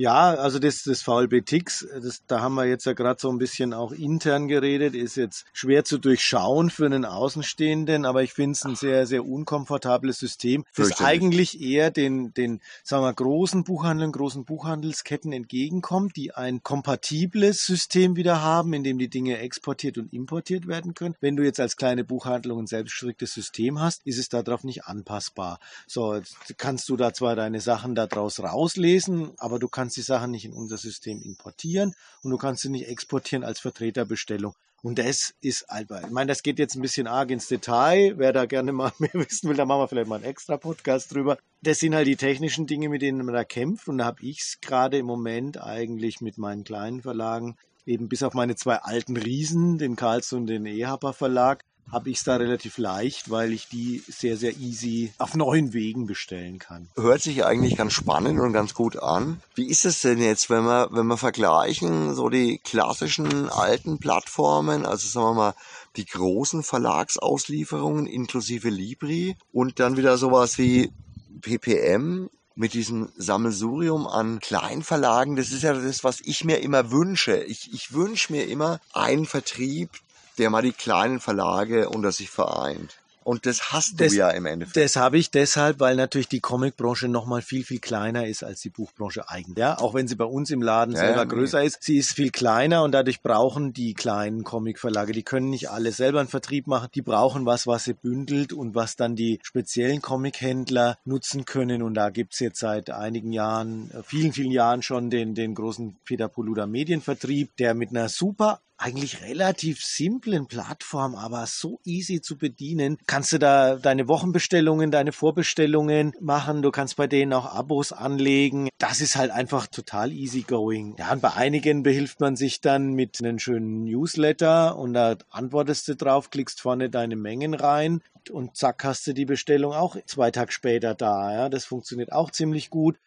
Ja, 0.00 0.30
also 0.30 0.58
das, 0.58 0.82
das 0.84 1.02
VLB 1.02 1.44
Tix, 1.44 1.86
das, 2.02 2.22
da 2.26 2.40
haben 2.40 2.54
wir 2.54 2.64
jetzt 2.64 2.86
ja 2.86 2.94
gerade 2.94 3.20
so 3.20 3.28
ein 3.28 3.36
bisschen 3.36 3.74
auch 3.74 3.92
intern 3.92 4.48
geredet, 4.48 4.94
ist 4.94 5.16
jetzt 5.16 5.44
schwer 5.52 5.84
zu 5.84 5.98
durchschauen 5.98 6.70
für 6.70 6.86
einen 6.86 7.04
Außenstehenden, 7.04 8.06
aber 8.06 8.22
ich 8.22 8.32
finde 8.32 8.52
es 8.52 8.64
ein 8.64 8.76
sehr, 8.76 9.06
sehr 9.06 9.26
unkomfortables 9.26 10.18
System, 10.18 10.64
das 10.74 11.02
eigentlich 11.02 11.60
eher 11.60 11.90
den, 11.90 12.32
den, 12.32 12.62
sagen 12.82 13.04
wir, 13.04 13.12
großen 13.12 13.62
Buchhandeln, 13.62 14.10
großen 14.10 14.46
Buchhandelsketten 14.46 15.34
entgegenkommt, 15.34 16.16
die 16.16 16.32
ein 16.32 16.62
kompatibles 16.62 17.66
System 17.66 18.16
wieder 18.16 18.40
haben, 18.40 18.72
in 18.72 18.82
dem 18.82 18.98
die 18.98 19.08
Dinge 19.08 19.36
exportiert 19.36 19.98
und 19.98 20.14
importiert 20.14 20.66
werden 20.66 20.94
können. 20.94 21.14
Wenn 21.20 21.36
du 21.36 21.42
jetzt 21.42 21.60
als 21.60 21.76
kleine 21.76 22.04
Buchhandlung 22.04 22.60
ein 22.60 22.66
selbstgestricktes 22.66 23.34
System 23.34 23.78
hast, 23.78 24.00
ist 24.06 24.18
es 24.18 24.30
darauf 24.30 24.64
nicht 24.64 24.86
anpassbar. 24.86 25.60
So, 25.86 26.22
kannst 26.56 26.88
du 26.88 26.96
da 26.96 27.12
zwar 27.12 27.36
deine 27.36 27.60
Sachen 27.60 27.94
daraus 27.94 28.40
rauslesen, 28.40 29.32
aber 29.36 29.58
du 29.58 29.68
kannst 29.68 29.89
kannst 29.90 29.96
die 29.96 30.02
Sachen 30.02 30.30
nicht 30.30 30.44
in 30.44 30.52
unser 30.52 30.78
System 30.78 31.20
importieren 31.20 31.94
und 32.22 32.30
du 32.30 32.36
kannst 32.36 32.62
sie 32.62 32.68
nicht 32.68 32.86
exportieren 32.86 33.42
als 33.42 33.58
Vertreterbestellung. 33.58 34.54
Und 34.82 35.00
das 35.00 35.34
ist 35.40 35.68
albern. 35.68 36.04
Ich 36.06 36.12
meine, 36.12 36.28
das 36.28 36.44
geht 36.44 36.60
jetzt 36.60 36.76
ein 36.76 36.80
bisschen 36.80 37.08
arg 37.08 37.32
ins 37.32 37.48
Detail. 37.48 38.14
Wer 38.16 38.32
da 38.32 38.46
gerne 38.46 38.70
mal 38.70 38.92
mehr 39.00 39.10
wissen 39.14 39.48
will, 39.48 39.56
da 39.56 39.66
machen 39.66 39.80
wir 39.80 39.88
vielleicht 39.88 40.06
mal 40.06 40.14
einen 40.14 40.24
extra 40.24 40.58
Podcast 40.58 41.12
drüber. 41.12 41.38
Das 41.62 41.80
sind 41.80 41.96
halt 41.96 42.06
die 42.06 42.14
technischen 42.14 42.68
Dinge, 42.68 42.88
mit 42.88 43.02
denen 43.02 43.24
man 43.26 43.34
da 43.34 43.42
kämpft. 43.42 43.88
Und 43.88 43.98
da 43.98 44.04
habe 44.04 44.22
ich 44.22 44.42
es 44.42 44.60
gerade 44.60 44.96
im 44.96 45.06
Moment 45.06 45.60
eigentlich 45.60 46.20
mit 46.20 46.38
meinen 46.38 46.62
kleinen 46.62 47.02
Verlagen, 47.02 47.56
eben 47.84 48.08
bis 48.08 48.22
auf 48.22 48.34
meine 48.34 48.54
zwei 48.54 48.76
alten 48.76 49.16
Riesen, 49.16 49.76
den 49.76 49.96
Karls 49.96 50.32
und 50.32 50.46
den 50.46 50.66
Ehaber 50.66 51.12
Verlag, 51.12 51.64
habe 51.92 52.10
ich 52.10 52.18
es 52.18 52.24
da 52.24 52.36
relativ 52.36 52.78
leicht, 52.78 53.30
weil 53.30 53.52
ich 53.52 53.68
die 53.68 54.02
sehr, 54.06 54.36
sehr 54.36 54.56
easy 54.56 55.12
auf 55.18 55.34
neuen 55.34 55.72
Wegen 55.72 56.06
bestellen 56.06 56.58
kann. 56.58 56.88
Hört 56.96 57.22
sich 57.22 57.44
eigentlich 57.44 57.76
ganz 57.76 57.92
spannend 57.92 58.38
und 58.40 58.52
ganz 58.52 58.74
gut 58.74 58.96
an. 58.96 59.40
Wie 59.54 59.68
ist 59.68 59.84
es 59.84 60.00
denn 60.00 60.20
jetzt, 60.20 60.50
wenn 60.50 60.64
wir, 60.64 60.88
wenn 60.92 61.06
wir 61.06 61.16
vergleichen, 61.16 62.14
so 62.14 62.28
die 62.28 62.58
klassischen 62.58 63.48
alten 63.48 63.98
Plattformen, 63.98 64.86
also 64.86 65.08
sagen 65.08 65.36
wir 65.36 65.42
mal, 65.42 65.54
die 65.96 66.06
großen 66.06 66.62
Verlagsauslieferungen 66.62 68.06
inklusive 68.06 68.68
Libri 68.68 69.36
und 69.52 69.80
dann 69.80 69.96
wieder 69.96 70.16
sowas 70.18 70.58
wie 70.58 70.92
PPM 71.40 72.28
mit 72.54 72.74
diesem 72.74 73.08
Sammelsurium 73.16 74.06
an 74.06 74.38
Kleinverlagen, 74.38 75.36
das 75.36 75.50
ist 75.50 75.62
ja 75.62 75.72
das, 75.72 76.04
was 76.04 76.20
ich 76.20 76.44
mir 76.44 76.58
immer 76.58 76.90
wünsche. 76.90 77.42
Ich, 77.44 77.72
ich 77.72 77.92
wünsche 77.94 78.32
mir 78.32 78.46
immer 78.46 78.80
einen 78.92 79.24
Vertrieb, 79.24 79.90
der 80.38 80.50
mal 80.50 80.62
die 80.62 80.72
kleinen 80.72 81.20
Verlage 81.20 81.88
unter 81.88 82.12
sich 82.12 82.30
vereint. 82.30 83.00
Und 83.22 83.44
das 83.44 83.72
hast 83.72 83.92
du 83.92 84.04
das, 84.04 84.14
ja 84.14 84.30
im 84.30 84.46
Endeffekt. 84.46 84.76
Das 84.76 84.96
habe 84.96 85.18
ich 85.18 85.30
deshalb, 85.30 85.78
weil 85.78 85.94
natürlich 85.94 86.28
die 86.28 86.40
Comicbranche 86.40 87.06
noch 87.06 87.26
mal 87.26 87.42
viel, 87.42 87.64
viel 87.64 87.78
kleiner 87.78 88.26
ist 88.26 88.42
als 88.42 88.60
die 88.62 88.70
Buchbranche 88.70 89.28
eigentlich. 89.28 89.58
Ja, 89.58 89.78
auch 89.78 89.92
wenn 89.92 90.08
sie 90.08 90.16
bei 90.16 90.24
uns 90.24 90.50
im 90.50 90.62
Laden 90.62 90.94
ja, 90.94 91.00
selber 91.00 91.18
ja, 91.18 91.24
größer 91.24 91.62
ist, 91.62 91.82
sie 91.82 91.98
ist 91.98 92.12
viel 92.12 92.30
kleiner 92.30 92.82
und 92.82 92.92
dadurch 92.92 93.22
brauchen 93.22 93.74
die 93.74 93.92
kleinen 93.92 94.42
Comicverlage, 94.42 95.12
die 95.12 95.22
können 95.22 95.50
nicht 95.50 95.70
alle 95.70 95.92
selber 95.92 96.20
einen 96.20 96.28
Vertrieb 96.28 96.66
machen, 96.66 96.88
die 96.94 97.02
brauchen 97.02 97.44
was, 97.44 97.66
was 97.66 97.84
sie 97.84 97.94
bündelt 97.94 98.54
und 98.54 98.74
was 98.74 98.96
dann 98.96 99.16
die 99.16 99.38
speziellen 99.42 100.00
Comichändler 100.00 100.98
nutzen 101.04 101.44
können. 101.44 101.82
Und 101.82 101.94
da 101.94 102.08
gibt 102.08 102.32
es 102.32 102.40
jetzt 102.40 102.58
seit 102.58 102.90
einigen 102.90 103.32
Jahren, 103.32 103.90
äh, 103.90 104.02
vielen, 104.02 104.32
vielen 104.32 104.50
Jahren 104.50 104.82
schon 104.82 105.10
den, 105.10 105.34
den 105.34 105.54
großen 105.54 105.98
Peter 106.04 106.28
Poluda 106.28 106.66
Medienvertrieb, 106.66 107.54
der 107.58 107.74
mit 107.74 107.90
einer 107.90 108.08
super 108.08 108.60
eigentlich 108.80 109.22
relativ 109.22 109.84
simplen 109.84 110.46
Plattform, 110.46 111.14
aber 111.14 111.46
so 111.46 111.80
easy 111.84 112.20
zu 112.20 112.38
bedienen. 112.38 112.96
Kannst 113.06 113.32
du 113.32 113.38
da 113.38 113.76
deine 113.76 114.08
Wochenbestellungen, 114.08 114.90
deine 114.90 115.12
Vorbestellungen 115.12 116.14
machen. 116.20 116.62
Du 116.62 116.70
kannst 116.70 116.96
bei 116.96 117.06
denen 117.06 117.32
auch 117.32 117.54
Abos 117.54 117.92
anlegen. 117.92 118.68
Das 118.78 119.00
ist 119.00 119.16
halt 119.16 119.30
einfach 119.30 119.66
total 119.66 120.12
easy 120.12 120.42
going. 120.42 120.96
Ja, 120.98 121.12
und 121.12 121.20
bei 121.20 121.34
einigen 121.34 121.82
behilft 121.82 122.20
man 122.20 122.36
sich 122.36 122.60
dann 122.60 122.94
mit 122.94 123.18
einem 123.20 123.38
schönen 123.38 123.84
Newsletter 123.84 124.76
und 124.76 124.94
da 124.94 125.16
antwortest 125.30 125.88
du 125.88 125.96
drauf, 125.96 126.30
klickst 126.30 126.60
vorne 126.60 126.88
deine 126.88 127.16
Mengen 127.16 127.54
rein 127.54 128.02
und 128.30 128.56
zack 128.56 128.84
hast 128.84 129.06
du 129.06 129.12
die 129.12 129.26
Bestellung 129.26 129.72
auch 129.72 129.96
zwei 130.06 130.30
Tage 130.30 130.52
später 130.52 130.94
da. 130.94 131.32
Ja, 131.32 131.48
das 131.48 131.64
funktioniert 131.64 132.12
auch 132.12 132.30
ziemlich 132.30 132.70
gut. 132.70 132.98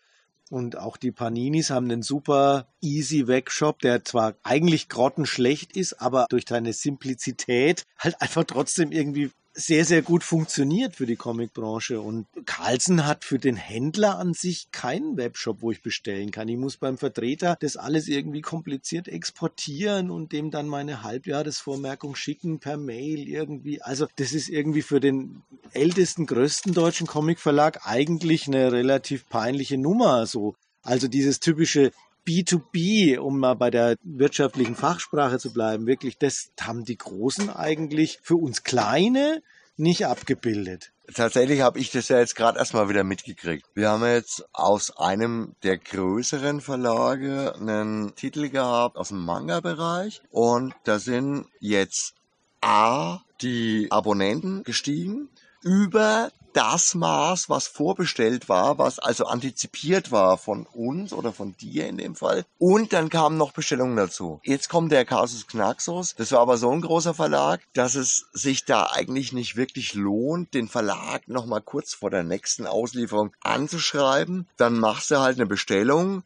Und 0.53 0.77
auch 0.77 0.97
die 0.97 1.11
Paninis 1.11 1.71
haben 1.71 1.89
einen 1.89 2.03
super 2.03 2.67
easy 2.79 3.25
Wegshop, 3.25 3.79
der 3.79 4.05
zwar 4.05 4.35
eigentlich 4.43 4.87
grottenschlecht 4.87 5.75
ist, 5.75 5.99
aber 5.99 6.27
durch 6.29 6.45
seine 6.47 6.73
Simplizität 6.73 7.87
halt 7.97 8.21
einfach 8.21 8.43
trotzdem 8.43 8.91
irgendwie 8.91 9.31
sehr, 9.53 9.85
sehr 9.85 10.01
gut 10.01 10.23
funktioniert 10.23 10.95
für 10.95 11.05
die 11.05 11.15
Comicbranche. 11.15 12.01
Und 12.01 12.25
Carlsen 12.45 13.05
hat 13.05 13.23
für 13.23 13.39
den 13.39 13.55
Händler 13.55 14.17
an 14.17 14.33
sich 14.33 14.71
keinen 14.71 15.17
Webshop, 15.17 15.61
wo 15.61 15.71
ich 15.71 15.81
bestellen 15.81 16.31
kann. 16.31 16.47
Ich 16.47 16.57
muss 16.57 16.77
beim 16.77 16.97
Vertreter 16.97 17.57
das 17.59 17.77
alles 17.77 18.07
irgendwie 18.07 18.41
kompliziert 18.41 19.07
exportieren 19.07 20.09
und 20.09 20.31
dem 20.31 20.49
dann 20.49 20.67
meine 20.67 21.03
Halbjahresvormerkung 21.03 22.15
schicken 22.15 22.59
per 22.59 22.77
Mail 22.77 23.27
irgendwie. 23.27 23.81
Also 23.81 24.07
das 24.15 24.33
ist 24.33 24.49
irgendwie 24.49 24.81
für 24.81 24.99
den 24.99 25.43
ältesten, 25.71 26.25
größten 26.25 26.73
deutschen 26.73 27.07
Comicverlag 27.07 27.85
eigentlich 27.85 28.47
eine 28.47 28.71
relativ 28.71 29.29
peinliche 29.29 29.77
Nummer. 29.77 30.25
So. 30.25 30.55
Also 30.81 31.07
dieses 31.07 31.39
typische 31.39 31.91
B2B, 32.25 33.17
um 33.17 33.39
mal 33.39 33.55
bei 33.55 33.69
der 33.69 33.97
wirtschaftlichen 34.03 34.75
Fachsprache 34.75 35.39
zu 35.39 35.51
bleiben, 35.51 35.87
wirklich, 35.87 36.17
das 36.17 36.51
haben 36.59 36.85
die 36.85 36.97
Großen 36.97 37.49
eigentlich 37.49 38.19
für 38.21 38.35
uns 38.35 38.63
Kleine 38.63 39.41
nicht 39.75 40.05
abgebildet. 40.05 40.91
Tatsächlich 41.13 41.61
habe 41.61 41.79
ich 41.79 41.91
das 41.91 42.07
ja 42.07 42.19
jetzt 42.19 42.35
gerade 42.35 42.57
erstmal 42.57 42.87
wieder 42.87 43.03
mitgekriegt. 43.03 43.65
Wir 43.73 43.89
haben 43.89 44.05
jetzt 44.05 44.45
aus 44.53 44.95
einem 44.97 45.55
der 45.63 45.77
größeren 45.77 46.61
Verlage 46.61 47.55
einen 47.55 48.15
Titel 48.15 48.49
gehabt 48.49 48.95
aus 48.95 49.09
dem 49.09 49.25
Manga-Bereich 49.25 50.21
und 50.29 50.73
da 50.85 50.99
sind 50.99 51.47
jetzt 51.59 52.13
A, 52.61 53.19
die 53.41 53.87
Abonnenten 53.91 54.63
gestiegen 54.63 55.27
über 55.63 56.31
das 56.53 56.93
Maß, 56.95 57.49
was 57.49 57.67
vorbestellt 57.67 58.47
war, 58.47 58.77
was 58.77 58.99
also 58.99 59.25
antizipiert 59.25 60.11
war 60.11 60.37
von 60.37 60.65
uns 60.71 61.11
oder 61.11 61.33
von 61.33 61.57
dir 61.57 61.87
in 61.87 61.97
dem 61.97 62.15
Fall. 62.15 62.45
Und 62.59 62.93
dann 62.93 63.09
kamen 63.09 63.37
noch 63.37 63.51
Bestellungen 63.51 63.97
dazu. 63.97 64.39
Jetzt 64.43 64.69
kommt 64.69 64.91
der 64.91 65.05
Casus 65.05 65.47
Knaxus. 65.47 66.13
Das 66.15 66.31
war 66.31 66.39
aber 66.39 66.57
so 66.57 66.71
ein 66.71 66.81
großer 66.81 67.13
Verlag, 67.13 67.61
dass 67.73 67.95
es 67.95 68.27
sich 68.33 68.65
da 68.65 68.91
eigentlich 68.93 69.33
nicht 69.33 69.55
wirklich 69.55 69.93
lohnt, 69.93 70.53
den 70.53 70.67
Verlag 70.67 71.27
nochmal 71.27 71.61
kurz 71.61 71.93
vor 71.93 72.09
der 72.09 72.23
nächsten 72.23 72.67
Auslieferung 72.67 73.33
anzuschreiben. 73.41 74.47
Dann 74.57 74.77
machst 74.79 75.11
du 75.11 75.19
halt 75.19 75.37
eine 75.37 75.47
Bestellung 75.47 76.23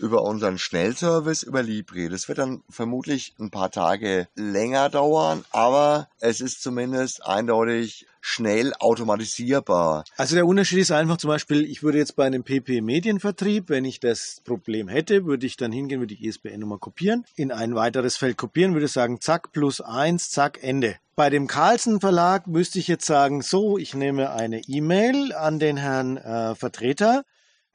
über 0.00 0.22
unseren 0.22 0.58
Schnellservice 0.58 1.42
über 1.42 1.62
Libri. 1.62 2.08
Das 2.08 2.28
wird 2.28 2.38
dann 2.38 2.62
vermutlich 2.68 3.34
ein 3.38 3.50
paar 3.50 3.70
Tage 3.70 4.28
länger 4.34 4.88
dauern, 4.88 5.44
aber 5.50 6.08
es 6.18 6.40
ist 6.40 6.62
zumindest 6.62 7.24
eindeutig 7.24 8.06
schnell 8.20 8.72
automatisierbar. 8.78 10.04
Also 10.16 10.34
der 10.34 10.46
Unterschied 10.46 10.78
ist 10.78 10.92
einfach 10.92 11.16
zum 11.16 11.28
Beispiel, 11.28 11.64
ich 11.64 11.82
würde 11.82 11.98
jetzt 11.98 12.16
bei 12.16 12.26
einem 12.26 12.44
PP 12.44 12.82
Medienvertrieb, 12.82 13.68
wenn 13.68 13.84
ich 13.84 14.00
das 14.00 14.42
Problem 14.44 14.88
hätte, 14.88 15.24
würde 15.24 15.46
ich 15.46 15.56
dann 15.56 15.72
hingehen, 15.72 16.00
würde 16.00 16.14
die 16.14 16.26
ISBN-Nummer 16.26 16.78
kopieren, 16.78 17.24
in 17.36 17.52
ein 17.52 17.74
weiteres 17.74 18.16
Feld 18.16 18.36
kopieren, 18.36 18.74
würde 18.74 18.88
sagen, 18.88 19.20
zack, 19.20 19.52
plus 19.52 19.80
eins, 19.80 20.30
zack, 20.30 20.62
Ende. 20.62 20.96
Bei 21.16 21.30
dem 21.30 21.46
Carlsen 21.46 22.00
Verlag 22.00 22.46
müsste 22.46 22.78
ich 22.78 22.88
jetzt 22.88 23.06
sagen, 23.06 23.42
so, 23.42 23.78
ich 23.78 23.94
nehme 23.94 24.32
eine 24.32 24.60
E-Mail 24.60 25.32
an 25.32 25.58
den 25.58 25.76
Herrn 25.76 26.16
äh, 26.16 26.54
Vertreter, 26.54 27.24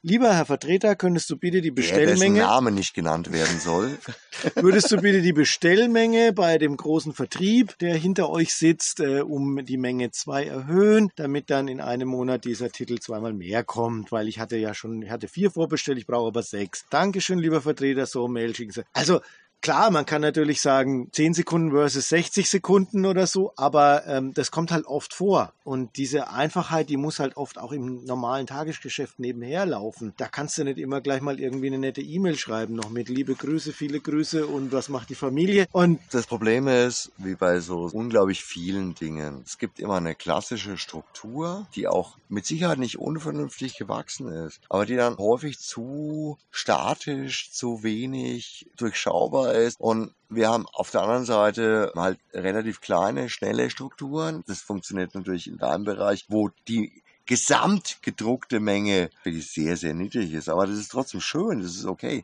Lieber 0.08 0.36
Herr 0.36 0.46
Vertreter, 0.46 0.96
könntest 0.96 1.32
du 1.32 1.36
bitte 1.36 1.62
die 1.62 1.72
Bestellmenge. 1.72 2.38
Der, 2.38 2.46
Name 2.46 2.72
nicht 2.72 2.94
genannt 2.94 3.32
werden 3.32 3.60
soll. 3.60 3.98
Würdest 4.54 4.92
du 4.92 4.98
bitte 4.98 5.24
die 5.24 5.34
Bestellmenge 5.34 6.32
bei 6.32 6.60
dem 6.60 6.78
großen 6.78 7.12
Vertrieb, 7.12 7.76
der 7.80 7.96
hinter 7.96 8.30
euch 8.30 8.54
sitzt, 8.54 9.00
äh, 9.00 9.22
um 9.22 9.66
die 9.66 9.78
Menge 9.78 10.12
2 10.12 10.46
erhöhen, 10.46 11.10
damit 11.16 11.50
dann 11.50 11.68
in 11.68 11.82
einem 11.82 12.08
Monat 12.08 12.46
dieser 12.46 12.70
Titel 12.70 13.00
zweimal 13.00 13.34
mehr 13.34 13.64
kommt, 13.64 14.12
weil 14.12 14.28
ich 14.28 14.38
hatte 14.38 14.58
ja 14.58 14.76
schon, 14.76 15.02
ich 15.02 15.10
hatte 15.10 15.28
vier 15.28 15.50
vorbestellt, 15.50 15.98
ich 15.98 16.06
brauche 16.06 16.28
aber 16.28 16.44
sechs. 16.44 16.86
Dankeschön, 16.92 17.40
lieber 17.40 17.64
Vertreter, 17.64 18.06
so 18.06 18.28
Mail 18.28 18.56
schicken 18.56 18.74
Sie. 18.74 18.84
Also 18.94 19.22
Klar, 19.62 19.90
man 19.90 20.06
kann 20.06 20.22
natürlich 20.22 20.62
sagen 20.62 21.10
10 21.12 21.34
Sekunden 21.34 21.72
versus 21.72 22.10
60 22.10 22.50
Sekunden 22.50 23.06
oder 23.06 23.26
so, 23.26 23.52
aber 23.56 24.06
ähm, 24.06 24.34
das 24.34 24.52
kommt 24.52 24.72
halt 24.72 24.86
oft 24.86 25.14
vor. 25.14 25.54
Und 25.64 25.98
diese 25.98 26.30
Einfachheit, 26.30 26.90
die 26.90 26.98
muss 26.98 27.20
halt 27.20 27.36
oft 27.36 27.58
auch 27.58 27.72
im 27.72 28.06
normalen 28.06 28.46
Tagesgeschäft 28.46 29.18
nebenher 29.18 29.66
laufen. 29.66 30.14
Da 30.18 30.28
kannst 30.28 30.60
du 30.60 30.64
nicht 30.64 30.78
immer 30.78 31.02
gleich 31.02 31.22
mal 31.22 31.40
irgendwie 31.40 31.68
eine 31.68 31.80
nette 31.80 32.02
E-Mail 32.02 32.38
schreiben, 32.38 32.76
noch 32.76 32.92
mit 32.92 33.10
liebe 33.10 33.34
Grüße, 33.34 33.74
viele 33.74 34.00
Grüße 34.00 34.46
und 34.46 34.72
was 34.72 34.90
macht 34.90 35.10
die 35.10 35.16
Familie. 35.16 35.66
Und 35.72 36.00
das 36.12 36.28
Problem 36.28 36.68
ist, 36.68 37.12
wie 37.18 37.34
bei 37.34 37.60
so 37.60 37.90
unglaublich 37.92 38.44
vielen 38.44 38.94
Dingen, 38.94 39.42
es 39.44 39.58
gibt 39.58 39.80
immer 39.80 39.96
eine 39.96 40.14
klassische 40.14 40.78
Struktur, 40.78 41.66
die 41.76 41.88
auch 41.88 42.18
mit 42.30 42.46
Sicherheit 42.46 42.78
nicht 42.78 43.00
unvernünftig 43.00 43.78
gewachsen 43.78 44.28
ist, 44.28 44.62
aber 44.70 44.86
die 44.86 44.96
dann 44.96 45.18
häufig 45.18 45.58
zu 45.60 46.38
statisch, 46.52 47.52
zu 47.52 47.82
wenig 47.82 48.68
durchschaubar 48.78 49.45
ist. 49.54 49.80
Und 49.80 50.14
wir 50.30 50.50
haben 50.50 50.66
auf 50.74 50.92
der 50.92 51.02
anderen 51.02 51.26
Seite 51.26 51.92
halt 51.96 52.20
relativ 52.34 52.82
kleine, 52.82 53.30
schnelle 53.30 53.70
Strukturen. 53.70 54.44
Das 54.48 54.62
funktioniert 54.62 55.16
natürlich 55.16 55.48
in 55.48 55.58
deinem 55.58 55.84
Bereich, 55.84 56.26
wo 56.28 56.50
die 56.68 57.02
gesamt 57.26 58.00
gedruckte 58.02 58.60
Menge 58.60 59.10
wirklich 59.24 59.52
sehr, 59.52 59.78
sehr 59.78 59.94
niedrig 59.94 60.34
ist. 60.34 60.50
Aber 60.50 60.68
das 60.68 60.78
ist 60.78 60.92
trotzdem 60.92 61.22
schön, 61.22 61.62
das 61.62 61.76
ist 61.76 61.86
okay. 61.86 62.24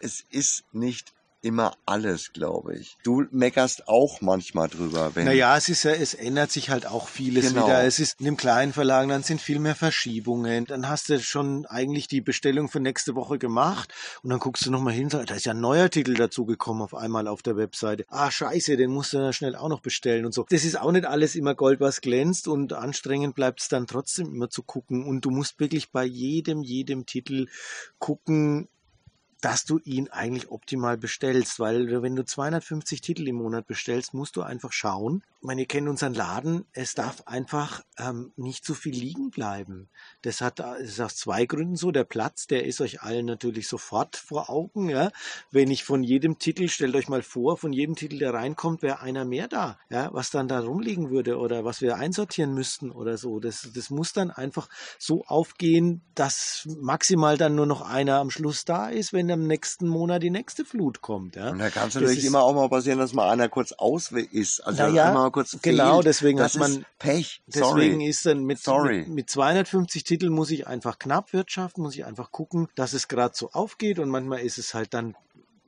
es 0.00 0.24
ist 0.30 0.64
nicht 0.72 1.12
immer 1.42 1.74
alles, 1.86 2.32
glaube 2.32 2.76
ich. 2.76 2.96
Du 3.02 3.24
meckerst 3.30 3.88
auch 3.88 4.20
manchmal 4.20 4.68
drüber. 4.68 5.12
Wenn 5.14 5.24
naja, 5.24 5.56
es 5.56 5.68
ist 5.68 5.84
ja, 5.84 5.92
es 5.92 6.14
ändert 6.14 6.50
sich 6.50 6.70
halt 6.70 6.86
auch 6.86 7.08
vieles 7.08 7.48
genau. 7.48 7.66
wieder. 7.66 7.82
Es 7.84 7.98
ist 7.98 8.20
in 8.20 8.26
dem 8.26 8.36
kleinen 8.36 8.72
Verlag, 8.72 9.08
dann 9.08 9.22
sind 9.22 9.40
viel 9.40 9.58
mehr 9.58 9.74
Verschiebungen. 9.74 10.66
Dann 10.66 10.88
hast 10.88 11.08
du 11.08 11.18
schon 11.20 11.66
eigentlich 11.66 12.08
die 12.08 12.20
Bestellung 12.20 12.68
für 12.68 12.80
nächste 12.80 13.14
Woche 13.14 13.38
gemacht 13.38 13.92
und 14.22 14.30
dann 14.30 14.38
guckst 14.38 14.66
du 14.66 14.70
nochmal 14.70 14.92
hin, 14.92 15.08
da 15.08 15.22
ist 15.22 15.46
ja 15.46 15.52
ein 15.52 15.60
neuer 15.60 15.90
Titel 15.90 16.14
dazugekommen 16.14 16.82
auf 16.82 16.94
einmal 16.94 17.26
auf 17.26 17.42
der 17.42 17.56
Webseite. 17.56 18.04
Ah, 18.08 18.30
scheiße, 18.30 18.76
den 18.76 18.90
musst 18.90 19.12
du 19.12 19.18
dann 19.18 19.32
schnell 19.32 19.56
auch 19.56 19.68
noch 19.68 19.80
bestellen 19.80 20.26
und 20.26 20.34
so. 20.34 20.46
Das 20.50 20.64
ist 20.64 20.78
auch 20.78 20.92
nicht 20.92 21.06
alles 21.06 21.34
immer 21.34 21.54
Gold, 21.54 21.80
was 21.80 22.00
glänzt 22.00 22.48
und 22.48 22.72
anstrengend 22.72 23.34
bleibt 23.34 23.60
es 23.60 23.68
dann 23.68 23.86
trotzdem 23.86 24.34
immer 24.34 24.50
zu 24.50 24.62
gucken 24.62 25.04
und 25.04 25.24
du 25.24 25.30
musst 25.30 25.58
wirklich 25.60 25.90
bei 25.90 26.04
jedem, 26.04 26.62
jedem 26.62 27.06
Titel 27.06 27.46
gucken, 27.98 28.68
dass 29.40 29.64
du 29.64 29.78
ihn 29.78 30.08
eigentlich 30.08 30.50
optimal 30.50 30.96
bestellst, 30.96 31.58
weil 31.58 32.02
wenn 32.02 32.16
du 32.16 32.24
250 32.24 33.00
Titel 33.00 33.26
im 33.28 33.36
Monat 33.36 33.66
bestellst, 33.66 34.14
musst 34.14 34.36
du 34.36 34.42
einfach 34.42 34.72
schauen. 34.72 35.22
Ich 35.40 35.46
meine, 35.46 35.62
ihr 35.62 35.66
kennt 35.66 35.88
unseren 35.88 36.12
Laden, 36.12 36.66
es 36.72 36.94
darf 36.94 37.22
einfach 37.26 37.82
ähm, 37.98 38.32
nicht 38.36 38.62
zu 38.64 38.74
viel 38.74 38.94
liegen 38.94 39.30
bleiben. 39.30 39.88
Das 40.20 40.42
hat 40.42 40.58
das 40.58 40.80
ist 40.80 41.00
aus 41.00 41.16
zwei 41.16 41.46
Gründen 41.46 41.76
so. 41.76 41.90
Der 41.90 42.04
Platz, 42.04 42.46
der 42.46 42.66
ist 42.66 42.82
euch 42.82 43.00
allen 43.00 43.24
natürlich 43.24 43.68
sofort 43.68 44.16
vor 44.16 44.50
Augen. 44.50 44.90
Ja? 44.90 45.10
Wenn 45.50 45.70
ich 45.70 45.84
von 45.84 46.02
jedem 46.02 46.38
Titel, 46.38 46.68
stellt 46.68 46.94
euch 46.94 47.08
mal 47.08 47.22
vor, 47.22 47.56
von 47.56 47.72
jedem 47.72 47.96
Titel, 47.96 48.18
der 48.18 48.34
reinkommt, 48.34 48.82
wäre 48.82 49.00
einer 49.00 49.24
mehr 49.24 49.48
da, 49.48 49.78
ja? 49.88 50.10
was 50.12 50.30
dann 50.30 50.48
da 50.48 50.60
rumliegen 50.60 51.10
würde 51.10 51.38
oder 51.38 51.64
was 51.64 51.80
wir 51.80 51.96
einsortieren 51.96 52.52
müssten 52.52 52.90
oder 52.90 53.16
so. 53.16 53.40
Das, 53.40 53.70
das 53.74 53.88
muss 53.88 54.12
dann 54.12 54.30
einfach 54.30 54.68
so 54.98 55.24
aufgehen, 55.24 56.02
dass 56.14 56.68
maximal 56.80 57.38
dann 57.38 57.54
nur 57.54 57.66
noch 57.66 57.80
einer 57.80 58.18
am 58.18 58.30
Schluss 58.30 58.66
da 58.66 58.88
ist, 58.88 59.14
wenn 59.14 59.29
im 59.30 59.46
nächsten 59.46 59.88
Monat 59.88 60.22
die 60.22 60.30
nächste 60.30 60.64
Flut 60.64 61.00
kommt. 61.00 61.36
Ja? 61.36 61.50
Und 61.50 61.58
da 61.58 61.70
kann 61.70 61.88
es 61.88 61.94
natürlich 61.94 62.24
immer 62.24 62.42
auch 62.42 62.54
mal 62.54 62.68
passieren, 62.68 62.98
dass 62.98 63.12
mal 63.12 63.30
einer 63.30 63.48
kurz 63.48 63.72
aus 63.72 64.10
ist. 64.12 64.60
Also 64.60 64.82
ja, 64.84 65.10
immer 65.10 65.30
kurz 65.30 65.58
genau, 65.62 65.94
fehlt. 65.94 66.06
deswegen 66.06 66.38
das 66.38 66.54
hat 66.54 66.60
man 66.60 66.84
Pech. 66.98 67.42
Sorry. 67.46 67.80
Deswegen 67.80 68.00
ist 68.00 68.26
dann 68.26 68.44
mit, 68.44 68.58
Sorry. 68.60 69.00
mit, 69.00 69.08
mit 69.08 69.30
250 69.30 70.04
Titeln 70.04 70.32
muss 70.32 70.50
ich 70.50 70.66
einfach 70.66 70.98
knapp 70.98 71.32
wirtschaften, 71.32 71.82
muss 71.82 71.94
ich 71.94 72.04
einfach 72.04 72.30
gucken, 72.30 72.68
dass 72.74 72.92
es 72.92 73.08
gerade 73.08 73.34
so 73.36 73.50
aufgeht 73.52 73.98
und 73.98 74.08
manchmal 74.08 74.40
ist 74.40 74.58
es 74.58 74.74
halt 74.74 74.94
dann 74.94 75.14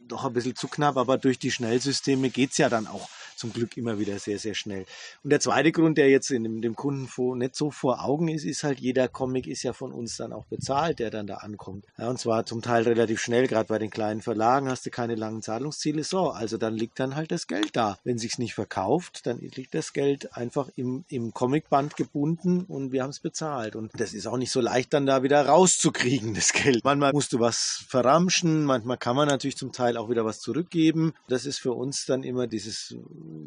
doch 0.09 0.25
ein 0.25 0.33
bisschen 0.33 0.57
zu 0.57 0.69
knapp, 0.69 0.97
aber 0.97 1.19
durch 1.19 1.39
die 1.39 1.51
Schnellsysteme 1.51 2.31
geht 2.31 2.53
es 2.53 2.59
ja 2.59 2.69
dann 2.69 2.87
auch 2.87 3.09
zum 3.43 3.53
Glück 3.53 3.77
immer 3.77 3.99
wieder 3.99 4.21
sehr, 4.21 4.39
sehr 4.39 4.55
schnell. 4.55 4.87
Und 5.25 5.31
der 5.31 5.41
zweite 5.41 5.73
Grund, 5.73 5.99
der 5.99 6.09
jetzt 6.09 6.31
in 6.31 6.63
dem, 6.63 6.77
Kunden 6.77 7.09
nicht 7.39 7.57
so 7.57 7.73
vor 7.73 8.05
Augen 8.05 8.29
ist, 8.29 8.45
ist 8.45 8.63
halt, 8.63 8.79
jeder 8.79 9.09
Comic 9.09 9.49
ist 9.49 9.65
ja 9.65 9.73
von 9.73 9.93
uns 9.93 10.17
dann 10.17 10.33
auch 10.33 10.45
bezahlt, 10.45 11.01
der 11.01 11.11
dann 11.11 11.27
da 11.27 11.39
ankommt. 11.39 11.85
Ja, 11.99 12.09
und 12.09 12.21
zwar 12.21 12.47
zum 12.47 12.63
Teil 12.63 12.85
relativ 12.85 13.21
schnell, 13.21 13.49
gerade 13.49 13.67
bei 13.67 13.81
den 13.81 13.91
kleinen 13.91 14.23
Verlagen 14.23 14.69
hast 14.69 14.87
du 14.87 14.91
keine 14.91 15.17
langen 15.17 15.43
Zahlungsziele. 15.43 16.05
So, 16.05 16.31
also 16.31 16.57
dann 16.57 16.77
liegt 16.77 17.01
dann 17.01 17.17
halt 17.17 17.33
das 17.33 17.49
Geld 17.49 17.75
da. 17.75 17.99
Wenn 18.05 18.17
sich's 18.17 18.39
nicht 18.39 18.55
verkauft, 18.55 19.27
dann 19.27 19.41
liegt 19.41 19.75
das 19.75 19.93
Geld 19.93 20.37
einfach 20.37 20.69
im, 20.77 21.05
im 21.09 21.35
Comicband 21.35 21.97
gebunden 21.97 22.61
und 22.69 22.93
wir 22.93 23.03
haben 23.03 23.11
es 23.11 23.19
bezahlt. 23.19 23.75
Und 23.75 23.91
das 23.97 24.15
ist 24.15 24.29
auch 24.29 24.37
nicht 24.37 24.53
so 24.53 24.61
leicht, 24.61 24.93
dann 24.95 25.05
da 25.05 25.25
wieder 25.25 25.45
rauszukriegen, 25.45 26.35
das 26.35 26.53
Geld. 26.53 26.85
Manchmal 26.85 27.13
musst 27.13 27.33
du 27.33 27.41
was 27.41 27.85
verramschen, 27.89 28.65
manchmal 28.65 28.99
kann 28.99 29.17
man 29.17 29.27
natürlich 29.27 29.57
zum 29.57 29.73
Teil 29.73 29.97
auch 29.97 30.09
wieder 30.09 30.25
was 30.25 30.39
zurückgeben. 30.39 31.13
Das 31.27 31.45
ist 31.45 31.59
für 31.59 31.73
uns 31.73 32.07
dann 32.07 32.23
immer 32.23 32.47
dieses 32.47 32.95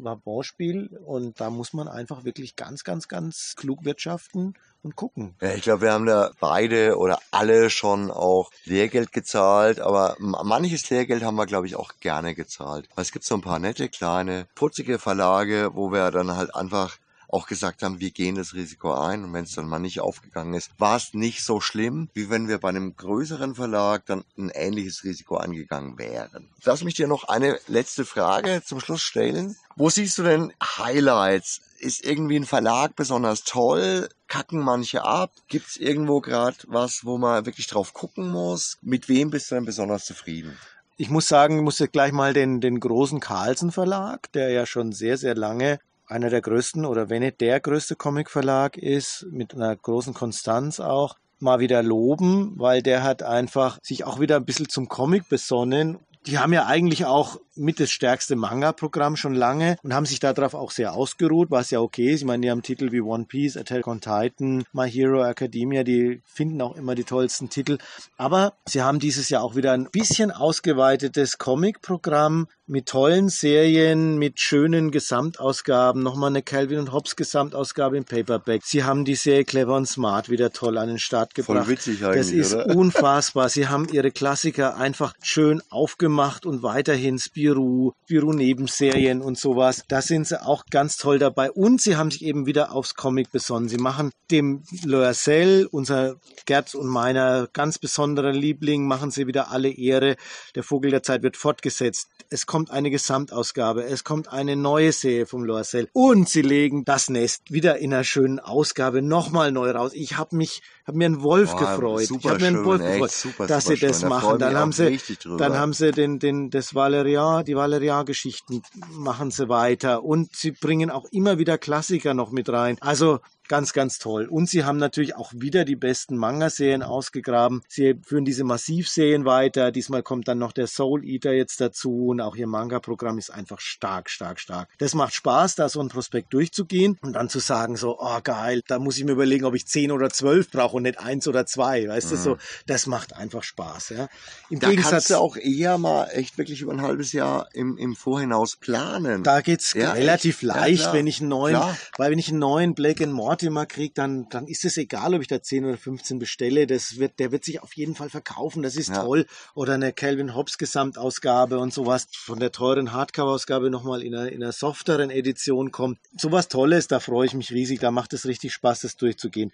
Wabonspiel 0.02 0.98
und 1.04 1.40
da 1.40 1.50
muss 1.50 1.72
man 1.72 1.88
einfach 1.88 2.24
wirklich 2.24 2.56
ganz, 2.56 2.84
ganz, 2.84 3.08
ganz 3.08 3.54
klug 3.56 3.84
wirtschaften 3.84 4.54
und 4.82 4.96
gucken. 4.96 5.34
Ja, 5.40 5.52
ich 5.54 5.62
glaube, 5.62 5.82
wir 5.82 5.92
haben 5.92 6.06
da 6.06 6.30
beide 6.40 6.96
oder 6.96 7.18
alle 7.30 7.70
schon 7.70 8.10
auch 8.10 8.50
Lehrgeld 8.64 9.12
gezahlt, 9.12 9.80
aber 9.80 10.16
manches 10.18 10.88
Lehrgeld 10.90 11.22
haben 11.22 11.36
wir, 11.36 11.46
glaube 11.46 11.66
ich, 11.66 11.76
auch 11.76 11.92
gerne 12.00 12.34
gezahlt. 12.34 12.88
Es 12.96 13.12
gibt 13.12 13.24
so 13.24 13.34
ein 13.34 13.40
paar 13.40 13.58
nette, 13.58 13.88
kleine, 13.88 14.46
putzige 14.54 14.98
Verlage, 14.98 15.70
wo 15.74 15.90
wir 15.90 16.10
dann 16.10 16.36
halt 16.36 16.54
einfach 16.54 16.98
auch 17.28 17.46
gesagt 17.46 17.82
haben, 17.82 18.00
wir 18.00 18.10
gehen 18.10 18.34
das 18.34 18.54
Risiko 18.54 18.92
ein 18.94 19.24
und 19.24 19.32
wenn 19.32 19.44
es 19.44 19.54
dann 19.54 19.68
mal 19.68 19.78
nicht 19.78 20.00
aufgegangen 20.00 20.54
ist, 20.54 20.70
war 20.78 20.96
es 20.96 21.14
nicht 21.14 21.42
so 21.42 21.60
schlimm, 21.60 22.08
wie 22.14 22.30
wenn 22.30 22.48
wir 22.48 22.58
bei 22.58 22.68
einem 22.68 22.96
größeren 22.96 23.54
Verlag 23.54 24.06
dann 24.06 24.24
ein 24.38 24.50
ähnliches 24.50 25.04
Risiko 25.04 25.36
eingegangen 25.36 25.98
wären. 25.98 26.48
Lass 26.64 26.84
mich 26.84 26.94
dir 26.94 27.08
noch 27.08 27.24
eine 27.24 27.58
letzte 27.68 28.04
Frage 28.04 28.62
zum 28.64 28.80
Schluss 28.80 29.02
stellen. 29.02 29.56
Wo 29.76 29.90
siehst 29.90 30.18
du 30.18 30.22
denn 30.22 30.52
Highlights? 30.78 31.60
Ist 31.78 32.04
irgendwie 32.04 32.36
ein 32.36 32.46
Verlag 32.46 32.96
besonders 32.96 33.44
toll? 33.44 34.08
Kacken 34.28 34.60
manche 34.60 35.04
ab? 35.04 35.32
Gibt 35.48 35.68
es 35.68 35.76
irgendwo 35.76 36.20
gerade 36.20 36.56
was, 36.66 37.04
wo 37.04 37.18
man 37.18 37.44
wirklich 37.44 37.66
drauf 37.66 37.92
gucken 37.92 38.30
muss? 38.30 38.78
Mit 38.80 39.08
wem 39.08 39.30
bist 39.30 39.50
du 39.50 39.56
denn 39.56 39.66
besonders 39.66 40.06
zufrieden? 40.06 40.56
Ich 40.96 41.10
muss 41.10 41.28
sagen, 41.28 41.58
ich 41.58 41.62
muss 41.62 41.78
jetzt 41.78 41.92
gleich 41.92 42.12
mal 42.12 42.32
den, 42.32 42.62
den 42.62 42.80
großen 42.80 43.20
Carlsen 43.20 43.70
Verlag, 43.70 44.32
der 44.32 44.48
ja 44.48 44.64
schon 44.64 44.92
sehr, 44.92 45.18
sehr 45.18 45.34
lange 45.34 45.78
einer 46.06 46.30
der 46.30 46.40
größten 46.40 46.84
oder 46.84 47.10
wenn 47.10 47.22
nicht 47.22 47.40
der 47.40 47.60
größte 47.60 47.96
Comicverlag 47.96 48.76
ist, 48.76 49.26
mit 49.30 49.54
einer 49.54 49.74
großen 49.74 50.14
Konstanz 50.14 50.80
auch, 50.80 51.16
mal 51.38 51.60
wieder 51.60 51.82
loben, 51.82 52.54
weil 52.56 52.82
der 52.82 53.02
hat 53.02 53.22
einfach 53.22 53.78
sich 53.82 54.04
auch 54.04 54.20
wieder 54.20 54.36
ein 54.36 54.44
bisschen 54.44 54.68
zum 54.68 54.88
Comic 54.88 55.28
besonnen. 55.28 55.98
Die 56.26 56.38
haben 56.38 56.52
ja 56.52 56.66
eigentlich 56.66 57.04
auch 57.04 57.38
mit 57.56 57.80
das 57.80 57.90
stärkste 57.90 58.36
Manga-Programm 58.36 59.16
schon 59.16 59.34
lange 59.34 59.76
und 59.82 59.94
haben 59.94 60.06
sich 60.06 60.20
darauf 60.20 60.54
auch 60.54 60.70
sehr 60.70 60.94
ausgeruht, 60.94 61.50
was 61.50 61.70
ja 61.70 61.80
okay 61.80 62.12
ist. 62.12 62.20
Ich 62.20 62.26
meine, 62.26 62.42
die 62.42 62.50
haben 62.50 62.62
Titel 62.62 62.92
wie 62.92 63.00
One 63.00 63.24
Piece, 63.24 63.56
Attack 63.56 63.86
on 63.86 64.00
Titan, 64.00 64.64
My 64.72 64.90
Hero 64.90 65.24
Academia, 65.24 65.82
die 65.82 66.20
finden 66.26 66.60
auch 66.60 66.76
immer 66.76 66.94
die 66.94 67.04
tollsten 67.04 67.48
Titel. 67.48 67.78
Aber 68.16 68.54
sie 68.66 68.82
haben 68.82 68.98
dieses 68.98 69.28
Jahr 69.28 69.42
auch 69.42 69.56
wieder 69.56 69.72
ein 69.72 69.88
bisschen 69.90 70.30
ausgeweitetes 70.30 71.38
Comic-Programm 71.38 72.48
mit 72.68 72.86
tollen 72.86 73.28
Serien, 73.28 74.18
mit 74.18 74.40
schönen 74.40 74.90
Gesamtausgaben. 74.90 76.02
Nochmal 76.02 76.30
eine 76.30 76.42
Calvin 76.42 76.80
und 76.80 76.92
Hobbes 76.92 77.14
Gesamtausgabe 77.14 77.96
im 77.96 78.04
Paperback. 78.04 78.62
Sie 78.64 78.82
haben 78.82 79.04
die 79.04 79.14
Serie 79.14 79.44
Clever 79.44 79.76
und 79.76 79.86
Smart 79.86 80.28
wieder 80.30 80.52
toll 80.52 80.76
an 80.76 80.88
den 80.88 80.98
Start 80.98 81.34
gebracht. 81.34 81.64
Voll 81.64 81.68
witzig 81.68 82.04
eigentlich, 82.04 82.18
Das 82.18 82.30
ist 82.30 82.54
oder? 82.54 82.74
unfassbar. 82.74 83.48
Sie 83.48 83.68
haben 83.68 83.86
ihre 83.92 84.10
Klassiker 84.10 84.76
einfach 84.76 85.14
schön 85.22 85.62
aufgemacht 85.70 86.44
und 86.44 86.64
weiterhin 86.64 87.20
Spiel 87.20 87.45
Spirou, 87.46 87.92
Spirou-Nebenserien 88.04 89.22
und 89.22 89.38
sowas. 89.38 89.84
Da 89.88 90.02
sind 90.02 90.26
sie 90.26 90.42
auch 90.42 90.64
ganz 90.70 90.96
toll 90.96 91.18
dabei. 91.18 91.50
Und 91.50 91.80
sie 91.80 91.96
haben 91.96 92.10
sich 92.10 92.24
eben 92.24 92.46
wieder 92.46 92.72
aufs 92.72 92.94
Comic 92.94 93.30
besonnen. 93.30 93.68
Sie 93.68 93.76
machen 93.76 94.10
dem 94.30 94.64
Loisel, 94.84 95.68
unser 95.70 96.16
Gerz 96.46 96.74
und 96.74 96.88
meiner 96.88 97.48
ganz 97.52 97.78
besonderer 97.78 98.32
Liebling, 98.32 98.86
machen 98.86 99.10
sie 99.10 99.26
wieder 99.26 99.50
alle 99.50 99.70
Ehre. 99.70 100.16
Der 100.54 100.64
Vogel 100.64 100.90
der 100.90 101.02
Zeit 101.02 101.22
wird 101.22 101.36
fortgesetzt. 101.36 102.08
Es 102.30 102.46
kommt 102.46 102.70
eine 102.70 102.90
Gesamtausgabe. 102.90 103.84
Es 103.84 104.02
kommt 104.02 104.28
eine 104.28 104.56
neue 104.56 104.92
Serie 104.92 105.26
vom 105.26 105.44
Loisel. 105.44 105.88
Und 105.92 106.28
sie 106.28 106.42
legen 106.42 106.84
das 106.84 107.08
Nest 107.08 107.52
wieder 107.52 107.78
in 107.78 107.94
einer 107.94 108.04
schönen 108.04 108.40
Ausgabe 108.40 109.02
nochmal 109.02 109.52
neu 109.52 109.70
raus. 109.70 109.92
Ich 109.94 110.16
habe 110.16 110.36
mich, 110.36 110.62
habe 110.86 110.98
mir 110.98 111.06
einen 111.06 111.22
Wolf 111.22 111.52
Boah, 111.52 111.60
gefreut. 111.60 112.10
Ich 112.10 112.24
habe 112.28 112.40
mir 112.40 112.48
einen 112.48 112.64
Wolf 112.64 112.80
echt, 112.80 112.92
gefreut, 112.94 113.10
super, 113.12 113.46
dass 113.46 113.64
super 113.64 113.76
sie 113.76 113.86
das 113.86 114.00
schön. 114.00 114.08
machen. 114.08 114.38
Da 114.38 114.50
dann 114.50 114.56
haben 114.56 114.72
sie, 114.72 114.98
dann 115.38 115.56
haben 115.56 115.72
sie 115.72 115.92
den, 115.92 116.18
den, 116.18 116.50
das 116.50 116.74
Valerian 116.74 117.35
die 117.42 117.56
Valerian-Geschichten 117.56 118.62
machen 118.90 119.30
sie 119.30 119.48
weiter 119.48 120.04
und 120.04 120.34
sie 120.34 120.52
bringen 120.52 120.90
auch 120.90 121.04
immer 121.10 121.38
wieder 121.38 121.58
Klassiker 121.58 122.14
noch 122.14 122.30
mit 122.30 122.48
rein. 122.48 122.76
Also 122.80 123.20
Ganz, 123.48 123.72
ganz 123.72 123.98
toll. 123.98 124.26
Und 124.26 124.48
sie 124.48 124.64
haben 124.64 124.78
natürlich 124.78 125.16
auch 125.16 125.32
wieder 125.34 125.64
die 125.64 125.76
besten 125.76 126.16
Manga-Serien 126.16 126.82
ausgegraben. 126.82 127.62
Sie 127.68 127.94
führen 128.02 128.24
diese 128.24 128.44
Massivserien 128.44 129.24
weiter. 129.24 129.70
Diesmal 129.70 130.02
kommt 130.02 130.28
dann 130.28 130.38
noch 130.38 130.52
der 130.52 130.66
Soul 130.66 131.04
Eater 131.04 131.32
jetzt 131.32 131.60
dazu 131.60 132.08
und 132.08 132.20
auch 132.20 132.36
ihr 132.36 132.46
Manga-Programm 132.46 133.18
ist 133.18 133.30
einfach 133.30 133.60
stark, 133.60 134.10
stark, 134.10 134.40
stark. 134.40 134.68
Das 134.78 134.94
macht 134.94 135.14
Spaß, 135.14 135.54
da 135.54 135.68
so 135.68 135.80
ein 135.80 135.88
Prospekt 135.88 136.32
durchzugehen 136.32 136.98
und 137.02 137.12
dann 137.12 137.28
zu 137.28 137.38
sagen 137.38 137.76
so, 137.76 137.98
oh 138.00 138.18
geil, 138.22 138.62
da 138.66 138.78
muss 138.78 138.98
ich 138.98 139.04
mir 139.04 139.12
überlegen, 139.12 139.44
ob 139.44 139.54
ich 139.54 139.66
zehn 139.66 139.92
oder 139.92 140.10
zwölf 140.10 140.50
brauche 140.50 140.76
und 140.76 140.82
nicht 140.82 140.98
eins 140.98 141.28
oder 141.28 141.46
zwei. 141.46 141.88
Weißt 141.88 142.10
mhm. 142.10 142.16
du 142.16 142.16
so, 142.16 142.38
das 142.66 142.86
macht 142.86 143.14
einfach 143.14 143.42
Spaß. 143.42 143.90
Ja. 143.90 144.08
Im 144.50 144.58
da 144.58 144.70
Gegensatz, 144.70 144.90
kannst 144.90 145.10
du 145.10 145.16
auch 145.16 145.36
eher 145.36 145.78
mal 145.78 146.08
echt 146.12 146.38
wirklich 146.38 146.62
über 146.62 146.72
ein 146.72 146.82
halbes 146.82 147.12
Jahr 147.12 147.48
im, 147.52 147.76
im 147.76 147.94
Vorhinaus 147.94 148.56
planen. 148.56 149.22
Da 149.22 149.40
geht's 149.40 149.72
ja, 149.74 149.92
relativ 149.92 150.36
echt? 150.36 150.42
leicht, 150.42 150.84
ja, 150.84 150.92
wenn 150.92 151.06
ich 151.06 151.20
einen 151.20 151.28
neuen, 151.28 151.54
klar. 151.54 151.76
weil 151.96 152.10
wenn 152.10 152.18
ich 152.18 152.28
einen 152.28 152.38
neuen 152.38 152.74
Black 152.74 153.00
and 153.00 153.12
Morty 153.12 153.35
Mortimer 153.36 153.66
kriege, 153.66 153.92
dann, 153.92 154.30
dann 154.30 154.46
ist 154.46 154.64
es 154.64 154.78
egal, 154.78 155.14
ob 155.14 155.20
ich 155.20 155.28
da 155.28 155.42
10 155.42 155.66
oder 155.66 155.76
15 155.76 156.18
bestelle. 156.18 156.66
Das 156.66 156.98
wird, 156.98 157.18
der 157.18 157.32
wird 157.32 157.44
sich 157.44 157.62
auf 157.62 157.74
jeden 157.74 157.94
Fall 157.94 158.08
verkaufen. 158.08 158.62
Das 158.62 158.76
ist 158.76 158.88
ja. 158.88 159.02
toll. 159.02 159.26
Oder 159.54 159.74
eine 159.74 159.92
Calvin 159.92 160.34
Hobbs 160.34 160.56
Gesamtausgabe 160.56 161.58
und 161.58 161.74
sowas 161.74 162.06
von 162.12 162.40
der 162.40 162.50
teuren 162.50 162.92
Hardcover-Ausgabe 162.92 163.68
nochmal 163.68 164.02
in 164.02 164.14
einer, 164.14 164.32
in 164.32 164.42
einer 164.42 164.52
softeren 164.52 165.10
Edition 165.10 165.70
kommt. 165.70 165.98
Sowas 166.16 166.48
Tolles, 166.48 166.88
da 166.88 166.98
freue 166.98 167.26
ich 167.26 167.34
mich 167.34 167.52
riesig. 167.52 167.78
Da 167.80 167.90
macht 167.90 168.14
es 168.14 168.24
richtig 168.24 168.54
Spaß, 168.54 168.80
das 168.80 168.96
durchzugehen. 168.96 169.52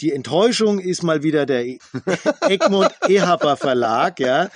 Die 0.00 0.12
Enttäuschung 0.12 0.80
ist 0.80 1.04
mal 1.04 1.22
wieder 1.22 1.46
der 1.46 1.64
Egmont 2.48 2.92
Ehaber 3.08 3.56
Verlag, 3.56 4.18
ja 4.18 4.50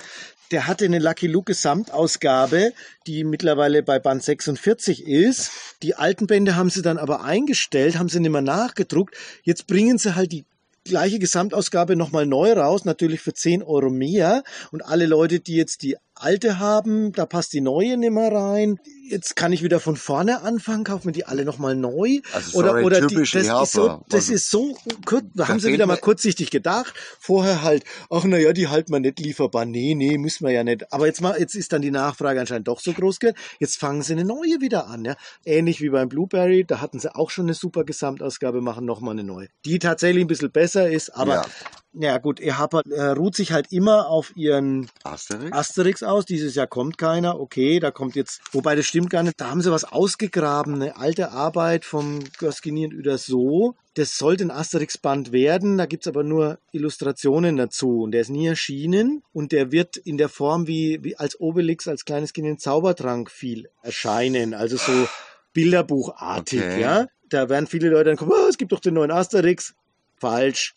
der 0.51 0.67
hatte 0.67 0.85
eine 0.85 0.99
Lucky 0.99 1.27
Luke 1.27 1.51
Gesamtausgabe, 1.51 2.73
die 3.07 3.23
mittlerweile 3.23 3.83
bei 3.83 3.99
Band 3.99 4.23
46 4.23 5.07
ist. 5.07 5.51
Die 5.81 5.95
alten 5.95 6.27
Bände 6.27 6.55
haben 6.55 6.69
sie 6.69 6.81
dann 6.81 6.97
aber 6.97 7.23
eingestellt, 7.23 7.97
haben 7.97 8.09
sie 8.09 8.19
nicht 8.19 8.31
mehr 8.31 8.41
nachgedruckt. 8.41 9.15
Jetzt 9.43 9.67
bringen 9.67 9.97
sie 9.97 10.15
halt 10.15 10.31
die 10.31 10.45
gleiche 10.83 11.19
Gesamtausgabe 11.19 11.95
nochmal 11.95 12.25
neu 12.25 12.53
raus, 12.53 12.85
natürlich 12.85 13.21
für 13.21 13.33
10 13.33 13.63
Euro 13.63 13.89
mehr. 13.89 14.43
Und 14.71 14.81
alle 14.81 15.05
Leute, 15.05 15.39
die 15.39 15.55
jetzt 15.55 15.83
die 15.83 15.97
alte 16.21 16.59
haben, 16.59 17.11
da 17.11 17.25
passt 17.25 17.53
die 17.53 17.61
neue 17.61 17.97
nicht 17.97 18.11
mehr 18.11 18.31
rein. 18.31 18.79
Jetzt 19.09 19.35
kann 19.35 19.51
ich 19.51 19.61
wieder 19.61 19.81
von 19.81 19.97
vorne 19.97 20.41
anfangen, 20.41 20.85
kaufen 20.85 21.05
wir 21.07 21.11
die 21.11 21.25
alle 21.25 21.43
nochmal 21.43 21.75
neu. 21.75 22.19
Also 22.31 22.57
oder 22.59 22.69
sorry, 22.69 22.83
oder 22.85 23.01
die, 23.01 23.07
typisch 23.07 23.31
das, 23.31 23.43
ist 23.47 23.71
so, 23.73 23.87
das 24.07 24.21
Also- 24.29 24.33
ist 24.33 24.49
so 24.49 24.77
kurz, 25.05 25.25
da 25.33 25.49
haben 25.49 25.59
sie 25.59 25.73
wieder 25.73 25.85
mal 25.85 25.95
mir- 25.95 25.99
kurzsichtig 26.01 26.49
gedacht. 26.49 26.93
Vorher 27.19 27.61
halt, 27.61 27.83
ach 28.09 28.23
na 28.23 28.37
ja, 28.37 28.53
die 28.53 28.69
halten 28.69 28.93
wir 28.93 28.99
nicht 29.01 29.19
lieferbar. 29.19 29.65
Nee, 29.65 29.95
nee, 29.95 30.17
müssen 30.17 30.45
wir 30.45 30.53
ja 30.53 30.63
nicht. 30.63 30.93
Aber 30.93 31.07
jetzt 31.07 31.19
mal, 31.21 31.37
jetzt 31.37 31.55
ist 31.55 31.73
dann 31.73 31.81
die 31.81 31.91
Nachfrage 31.91 32.39
anscheinend 32.39 32.67
doch 32.69 32.79
so 32.79 32.93
groß 32.93 33.19
geworden. 33.19 33.37
Jetzt 33.59 33.77
fangen 33.77 34.01
sie 34.01 34.13
eine 34.13 34.23
neue 34.23 34.61
wieder 34.61 34.87
an, 34.87 35.03
ja. 35.03 35.15
Ähnlich 35.43 35.81
wie 35.81 35.89
beim 35.89 36.07
Blueberry, 36.07 36.63
da 36.65 36.79
hatten 36.79 36.99
sie 36.99 37.13
auch 37.13 37.31
schon 37.31 37.45
eine 37.45 37.53
super 37.53 37.83
Gesamtausgabe, 37.83 38.61
machen 38.61 38.85
nochmal 38.85 39.13
eine 39.13 39.25
neue. 39.25 39.47
Die 39.65 39.79
tatsächlich 39.79 40.23
ein 40.23 40.27
bisschen 40.27 40.51
besser 40.51 40.89
ist, 40.89 41.09
aber 41.09 41.33
Ja. 41.35 41.45
Ja, 41.93 42.17
gut, 42.19 42.39
ihr 42.39 42.57
habt, 42.57 42.73
äh, 42.89 43.01
ruht 43.07 43.35
sich 43.35 43.51
halt 43.51 43.71
immer 43.71 44.07
auf 44.07 44.35
ihren 44.35 44.89
Asterix? 45.03 45.51
Asterix 45.51 46.03
aus. 46.03 46.25
Dieses 46.25 46.55
Jahr 46.55 46.67
kommt 46.67 46.97
keiner. 46.97 47.39
Okay, 47.39 47.79
da 47.79 47.91
kommt 47.91 48.15
jetzt, 48.15 48.41
wobei 48.53 48.75
das 48.75 48.85
stimmt 48.85 49.09
gar 49.09 49.23
nicht. 49.23 49.39
Da 49.41 49.49
haben 49.49 49.61
sie 49.61 49.71
was 49.71 49.83
ausgegraben, 49.83 50.75
eine 50.75 50.95
alte 50.97 51.31
Arbeit 51.31 51.83
vom 51.83 52.19
Goscinny 52.39 52.85
und 52.85 52.93
Uderso. 52.93 53.75
Das 53.95 54.17
sollte 54.17 54.45
ein 54.45 54.51
Asterix-Band 54.51 55.33
werden. 55.33 55.77
Da 55.77 55.85
gibt's 55.85 56.07
aber 56.07 56.23
nur 56.23 56.59
Illustrationen 56.71 57.57
dazu. 57.57 58.03
Und 58.03 58.11
der 58.11 58.21
ist 58.21 58.29
nie 58.29 58.47
erschienen. 58.47 59.21
Und 59.33 59.51
der 59.51 59.73
wird 59.73 59.97
in 59.97 60.17
der 60.17 60.29
Form 60.29 60.67
wie, 60.67 60.99
wie 61.03 61.17
als 61.17 61.39
Obelix, 61.41 61.89
als 61.89 62.05
kleines 62.05 62.31
Kind 62.31 62.47
in 62.47 62.57
Zaubertrank 62.57 63.29
viel 63.29 63.69
erscheinen. 63.81 64.53
Also 64.53 64.77
so 64.77 65.07
Bilderbuchartig, 65.53 66.59
Okay. 66.61 66.81
ja. 66.81 67.07
Da 67.29 67.49
werden 67.49 67.67
viele 67.67 67.89
Leute 67.89 68.05
dann 68.05 68.17
kommen, 68.17 68.31
oh, 68.33 68.47
es 68.49 68.57
gibt 68.57 68.71
doch 68.71 68.79
den 68.79 68.93
neuen 68.93 69.11
Asterix. 69.11 69.73
Falsch. 70.17 70.75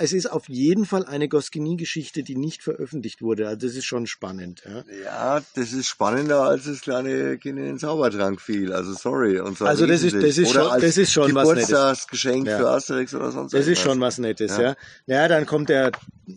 Es 0.00 0.12
ist 0.12 0.30
auf 0.30 0.48
jeden 0.48 0.86
Fall 0.86 1.04
eine 1.04 1.28
Goscinny-Geschichte, 1.28 2.22
die 2.22 2.36
nicht 2.36 2.62
veröffentlicht 2.62 3.22
wurde. 3.22 3.46
Also 3.48 3.66
das 3.66 3.76
ist 3.76 3.84
schon 3.84 4.06
spannend. 4.06 4.62
Ja. 4.66 4.84
Ja, 5.04 5.42
das 5.54 5.72
ist 5.72 5.86
spannender, 5.86 6.42
als 6.42 6.64
das 6.64 6.80
kleine 6.80 7.36
Kind 7.38 7.58
in 7.58 7.64
den 7.66 7.78
Zaubertrank 7.78 8.40
fiel. 8.40 8.72
Also 8.72 8.94
sorry. 8.94 9.38
Und 9.40 9.60
Also 9.62 9.86
das 9.86 10.02
ist- 10.02 10.14
das 10.16 10.38
ist 10.38 10.50
Oder 10.56 10.70
schon- 10.70 10.80
das 10.80 10.96
ist 10.96 11.12
schon 11.12 11.34
was 11.34 11.48
Nettes. 11.48 11.66
Geburtstagsgeschenk 11.68 12.46
Ja. 12.46 12.58
für 12.58 12.68
Asterix 12.70 13.14
oder 13.14 13.30
sonst 13.30 13.52
Das 13.52 13.60
ist 13.60 13.66
irgendwas. 13.68 13.84
schon 13.84 14.00
was 14.00 14.18
Nettes, 14.18 14.56
Ja. 14.56 14.62
ja. 14.62 14.76
Ja, 15.06 15.28
dann 15.28 15.46
kommt 15.46 15.68
der 15.68 15.92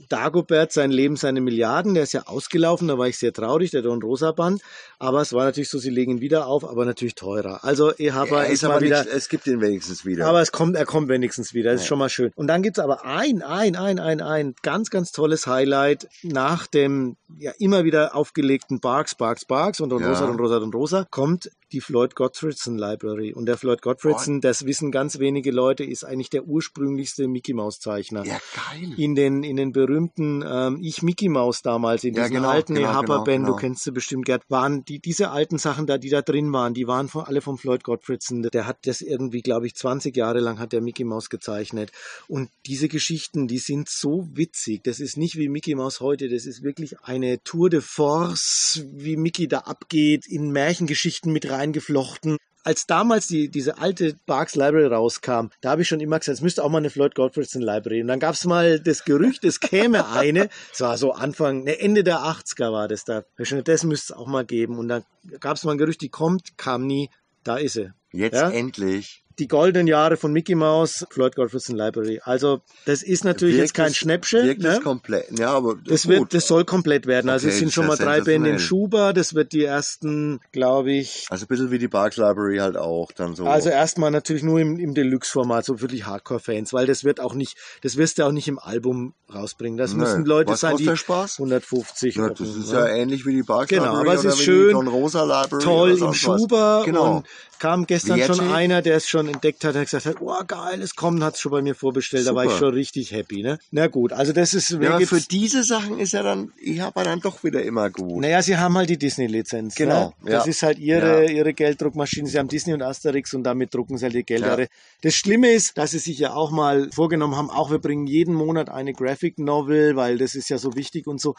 Dagobert, 0.10 0.72
sein 0.72 0.90
Leben, 0.92 1.16
seine 1.18 1.40
Milliarden, 1.40 1.94
der 1.94 2.04
ist 2.04 2.14
ja 2.14 2.24
ausgelaufen, 2.26 2.88
da 2.88 2.98
war 2.98 3.08
ich 3.08 3.18
sehr 3.18 3.32
traurig, 3.32 3.70
der 3.72 3.84
Don 3.84 4.02
Rosa 4.02 4.32
Band. 4.32 4.62
Aber 4.98 5.22
es 5.22 5.34
war 5.34 5.46
natürlich 5.46 5.70
so, 5.70 5.78
sie 5.78 5.90
legen 5.92 6.14
ihn 6.14 6.22
wieder 6.22 6.48
auf, 6.48 6.68
aber 6.68 6.86
natürlich 6.86 7.14
teurer. 7.16 7.64
Also 7.64 7.94
Ehapa 7.94 8.38
Ja, 8.38 8.44
ist 8.44 8.64
ist 8.64 8.64
mal 8.64 8.82
wieder. 8.82 9.04
nicht, 9.04 9.14
es 9.14 9.30
gibt 9.30 9.46
ihn 9.48 9.62
wenigstens 9.62 10.04
wieder. 10.06 10.26
Aber 10.28 10.42
es 10.42 10.52
kommt, 10.52 10.76
er 10.76 10.86
kommt 10.86 11.10
wenigstens 11.10 11.54
wieder. 11.54 11.72
Das 11.74 11.82
ist 11.82 11.88
schon 11.88 12.00
mal 12.00 12.10
schön. 12.10 12.32
Und 12.36 12.48
dann 12.48 12.64
gibt's 12.64 12.80
aber 12.80 13.06
ein, 13.06 13.42
ein, 13.54 13.76
ein, 13.76 14.00
ein, 14.00 14.22
ein 14.22 14.56
ganz, 14.62 14.90
ganz 14.90 15.12
tolles 15.12 15.48
Highlight 15.48 16.08
nach 16.24 16.68
dem 16.68 17.16
ja 17.38 17.52
immer 17.60 17.84
wieder 17.84 18.16
aufgelegten 18.16 18.80
Barks, 18.80 19.16
Barks, 19.16 19.46
Barks 19.46 19.80
und 19.80 19.90
Don 19.90 20.02
Ja. 20.02 20.10
Rosa, 20.10 20.28
Don 20.28 20.40
Rosa, 20.40 20.60
Don 20.60 20.74
Rosa 20.74 21.08
kommt 21.10 21.52
die 21.74 21.82
Floyd 21.82 22.16
Gottfriedson 22.16 22.78
Library. 22.78 23.34
Und 23.34 23.48
der 23.48 23.58
Floyd 23.58 23.82
Gottfriedson, 23.82 24.42
das 24.42 24.66
wissen 24.66 24.92
ganz 24.92 25.20
wenige 25.20 25.52
Leute, 25.52 25.84
ist 25.84 26.04
eigentlich 26.04 26.30
der 26.30 26.46
ursprünglichste 26.46 27.28
Mickey 27.28 27.54
Maus 27.54 27.80
Zeichner. 27.80 28.24
ja, 28.26 28.40
geil. 28.56 28.94
In 28.98 29.16
den, 29.16 29.44
in 29.44 29.58
den 29.58 29.72
berühmten 29.72 30.44
ähm, 30.48 30.80
Ich 30.82 31.02
Mickey 31.02 31.30
Maus 31.30 31.64
damals, 31.64 32.04
in 32.04 32.14
Ja, 32.14 32.24
diesen 32.24 32.36
genau, 32.36 32.50
alten 32.50 32.76
genau, 32.76 32.90
Ehapa-Band, 32.90 33.26
genau, 33.26 33.38
genau. 33.38 33.52
du 33.54 33.56
kennst 33.56 33.84
sie 33.84 33.92
bestimmt, 33.92 34.26
Gerd, 34.26 34.44
waren 34.50 34.86
die, 34.86 35.00
diese 35.00 35.32
alten 35.32 35.58
Sachen 35.58 35.88
da, 35.88 35.98
die 35.98 36.10
da 36.10 36.22
drin 36.22 36.54
waren, 36.54 36.74
die 36.74 36.88
waren 36.88 37.08
von, 37.08 37.24
alle 37.24 37.42
vom 37.42 37.58
Floyd 37.58 37.84
Gottfriedson. 37.84 38.44
Der 38.44 38.68
hat 38.68 38.86
das 38.86 39.02
irgendwie, 39.02 39.42
glaube 39.42 39.66
ich, 39.66 39.76
20 39.76 40.16
Jahre 40.16 40.40
lang 40.40 40.60
hat 40.60 40.74
der 40.74 40.82
Mickey 40.82 41.04
Maus 41.04 41.30
gezeichnet. 41.30 41.92
Und 42.28 42.50
diese 42.68 42.88
Geschichten, 42.88 43.48
die 43.48 43.58
sind 43.58 43.90
so 43.90 44.30
witzig. 44.34 44.84
Das 44.84 45.00
ist 45.00 45.18
nicht 45.18 45.38
wie 45.38 45.50
Mickey 45.50 45.74
Maus 45.76 46.00
heute, 46.00 46.30
das 46.30 46.46
ist 46.46 46.62
wirklich 46.64 47.00
eine 47.02 47.42
Tour 47.44 47.70
de 47.70 47.82
Force, 47.82 48.86
wie 48.92 49.18
Mickey 49.18 49.48
da 49.48 49.60
abgeht, 49.60 50.28
in 50.28 50.52
Märchengeschichten 50.52 51.34
mit 51.34 51.50
reingeflochten 51.64 52.38
als 52.64 52.88
damals 52.88 53.28
die, 53.28 53.50
diese 53.50 53.78
alte 53.78 54.16
Barks 54.26 54.56
Library 54.56 54.86
rauskam, 54.88 55.48
da 55.62 55.72
habe 55.72 55.82
ich 55.82 55.88
schon 55.88 56.00
immer 56.00 56.18
gesagt, 56.20 56.38
es 56.38 56.42
müsste 56.42 56.64
auch 56.64 56.70
mal 56.70 56.78
eine 56.78 56.90
Floyd 56.90 57.14
Gottfriedson 57.14 57.62
Library. 57.62 58.02
Und 58.02 58.08
dann 58.08 58.20
gab 58.20 58.36
es 58.36 58.46
mal 58.46 58.80
das 58.80 59.04
Gerücht, 59.04 59.44
es 59.44 59.60
käme 59.60 60.08
eine. 60.12 60.50
Es 60.72 60.80
war 60.82 60.98
so 60.98 61.12
Anfang, 61.12 61.64
ne, 61.66 61.80
Ende 61.80 62.04
der 62.04 62.20
80er 62.20 62.72
war 62.72 62.88
das 62.88 63.04
da. 63.04 63.24
Das 63.38 63.84
müsste 63.84 64.14
es 64.14 64.18
auch 64.18 64.28
mal 64.28 64.46
geben. 64.46 64.78
Und 64.80 64.88
dann 64.88 65.04
gab 65.42 65.58
es 65.58 65.66
mal 65.66 65.74
ein 65.74 65.78
Gerücht, 65.78 66.02
die 66.02 66.10
kommt, 66.10 66.58
kam 66.58 66.88
nie. 66.88 67.10
Da 67.44 67.58
ist 67.58 67.74
sie. 67.74 67.92
Jetzt 68.14 68.36
Ja? 68.36 68.50
endlich. 68.50 69.23
Die 69.40 69.48
goldenen 69.48 69.88
Jahre 69.88 70.18
von 70.18 70.32
Mickey 70.32 70.56
Mouse, 70.56 71.06
Floyd 71.10 71.36
Gottfriedson 71.36 71.76
Library. 71.76 72.22
Also 72.24 72.62
das 72.86 73.02
ist 73.04 73.24
natürlich 73.24 73.58
jetzt 73.58 73.74
kein 73.74 73.94
Schnäppchen. 73.94 74.46
Wirkt 74.46 74.64
es 74.64 74.76
Ne? 74.78 74.82
komplett. 74.82 75.40
Ja, 75.40 75.50
aber 75.52 75.76
Das, 75.76 76.04
gut. 76.04 76.12
wird, 76.12 76.34
das 76.34 76.48
soll 76.48 76.66
komplett 76.66 77.08
werden. 77.08 77.30
Also 77.30 77.48
Okay, 77.48 77.54
es 77.54 77.60
sind 77.60 77.74
schon 77.74 77.88
mal 77.88 77.98
drei 77.98 78.22
Bände 78.22 78.52
im. 78.52 78.60
Schuber. 78.60 79.14
Das 79.14 79.34
wird 79.34 79.52
die 79.54 79.64
ersten, 79.64 80.40
glaube 80.52 80.92
ich, 80.92 81.26
also 81.30 81.46
ein 81.46 81.48
bisschen 81.48 81.72
wie 81.72 81.80
die 81.80 81.88
Barks 81.88 82.18
Library 82.18 82.58
halt 82.58 82.78
auch 82.78 83.12
dann 83.12 83.36
so. 83.36 83.46
Also 83.46 83.70
erstmal 83.70 84.12
natürlich 84.12 84.44
nur 84.44 84.60
im, 84.60 84.78
im 84.80 84.94
Deluxe-Format, 84.94 85.66
so 85.66 85.82
wirklich 85.82 86.06
Hardcore-Fans, 86.06 86.72
weil 86.74 86.86
das 86.86 87.04
wird 87.04 87.20
auch 87.20 87.34
nicht, 87.34 87.58
das 87.82 87.98
wirst 87.98 88.20
du 88.20 88.26
auch 88.26 88.32
nicht 88.32 88.48
im 88.48 88.60
Album 88.60 89.14
rausbringen. 89.34 89.78
Das 89.78 89.94
Nö. 89.94 90.02
müssen 90.02 90.26
Leute 90.26 90.52
Was 90.52 90.60
sein, 90.60 90.78
die 90.78 90.96
Spaß? 90.96 91.40
150 91.40 92.16
ja, 92.16 92.30
das 92.30 92.42
ist 92.42 92.72
ne? 92.72 92.80
ja 92.80 92.88
ähnlich 92.88 93.26
wie 93.26 93.34
die 93.34 93.44
Barks 93.44 93.70
Genau, 93.70 93.86
Library 93.86 94.10
aber 94.10 94.14
es 94.14 94.26
ist 94.26 94.42
schön, 94.44 94.76
Rosa 94.76 95.24
Library 95.24 95.64
toll 95.64 95.98
im. 95.98 96.14
Schuber 96.14 96.84
Genau. 96.86 97.18
und 97.18 97.26
kam 97.64 97.86
gestern 97.88 98.20
schon 98.20 98.40
Wertig. 98.40 98.54
einer, 98.54 98.82
der 98.82 98.98
es 98.98 99.08
schon 99.08 99.30
entdeckt 99.30 99.64
hat, 99.64 99.76
der 99.76 99.86
gesagt 99.86 100.06
hat, 100.06 100.18
oh 100.20 100.36
geil, 100.46 100.82
es 100.82 100.96
kommt, 100.98 101.24
hat 101.24 101.36
es 101.36 101.40
schon 101.40 101.54
bei 101.54 101.62
mir 101.62 101.76
vorbestellt, 101.76 102.28
da 102.28 102.36
war 102.36 102.44
ich 102.44 102.52
Super. 102.52 102.66
schon 102.66 102.74
richtig 102.74 103.14
happy. 103.14 103.42
Ne? 103.42 103.58
Na 103.72 103.88
gut, 103.88 104.12
also 104.12 104.34
das 104.34 104.54
ist 104.54 104.72
Ja, 104.72 104.96
aber 104.96 105.08
für 105.08 105.22
diese 105.22 105.64
Sachen 105.64 105.98
ist 105.98 106.12
ja 106.12 106.24
dann, 106.24 106.52
ich 106.62 106.82
habe 106.82 107.02
dann 107.06 107.22
doch 107.22 107.42
wieder 107.46 107.64
immer 107.64 107.90
gut. 107.90 108.22
naja, 108.22 108.42
sie 108.42 108.58
haben 108.58 108.78
halt 108.78 108.90
die 108.90 108.98
Disney-Lizenz. 108.98 109.76
Genau, 109.76 110.14
Ne? 110.24 110.32
Das 110.32 110.46
ja. 110.46 110.50
ist 110.50 110.62
halt 110.64 110.78
ihre, 110.78 111.24
Ja. 111.26 111.30
ihre 111.32 111.54
Gelddruckmaschine. 111.54 112.28
Sie 112.28 112.38
haben 112.38 112.50
Disney 112.50 112.74
und 112.74 112.82
Asterix 112.82 113.34
und 113.34 113.44
damit 113.44 113.74
drucken 113.74 113.98
sie 113.98 114.04
halt 114.06 114.14
die 114.16 114.24
Gelder. 114.26 114.60
Ja. 114.60 114.68
Das 115.02 115.14
Schlimme 115.16 115.52
ist, 115.52 115.78
dass 115.78 115.92
sie 115.92 116.00
sich 116.00 116.20
ja 116.20 116.34
auch 116.34 116.52
mal 116.52 116.90
vorgenommen 116.92 117.38
haben, 117.38 117.50
auch 117.50 117.72
wir 117.72 117.80
bringen 117.80 118.08
jeden 118.08 118.36
Monat 118.36 118.70
eine 118.70 118.92
Graphic 118.92 119.40
Novel, 119.40 119.96
weil 119.96 120.18
das 120.18 120.36
ist 120.36 120.50
ja 120.50 120.58
so 120.58 120.76
wichtig 120.76 121.08
und 121.08 121.22
so. 121.22 121.36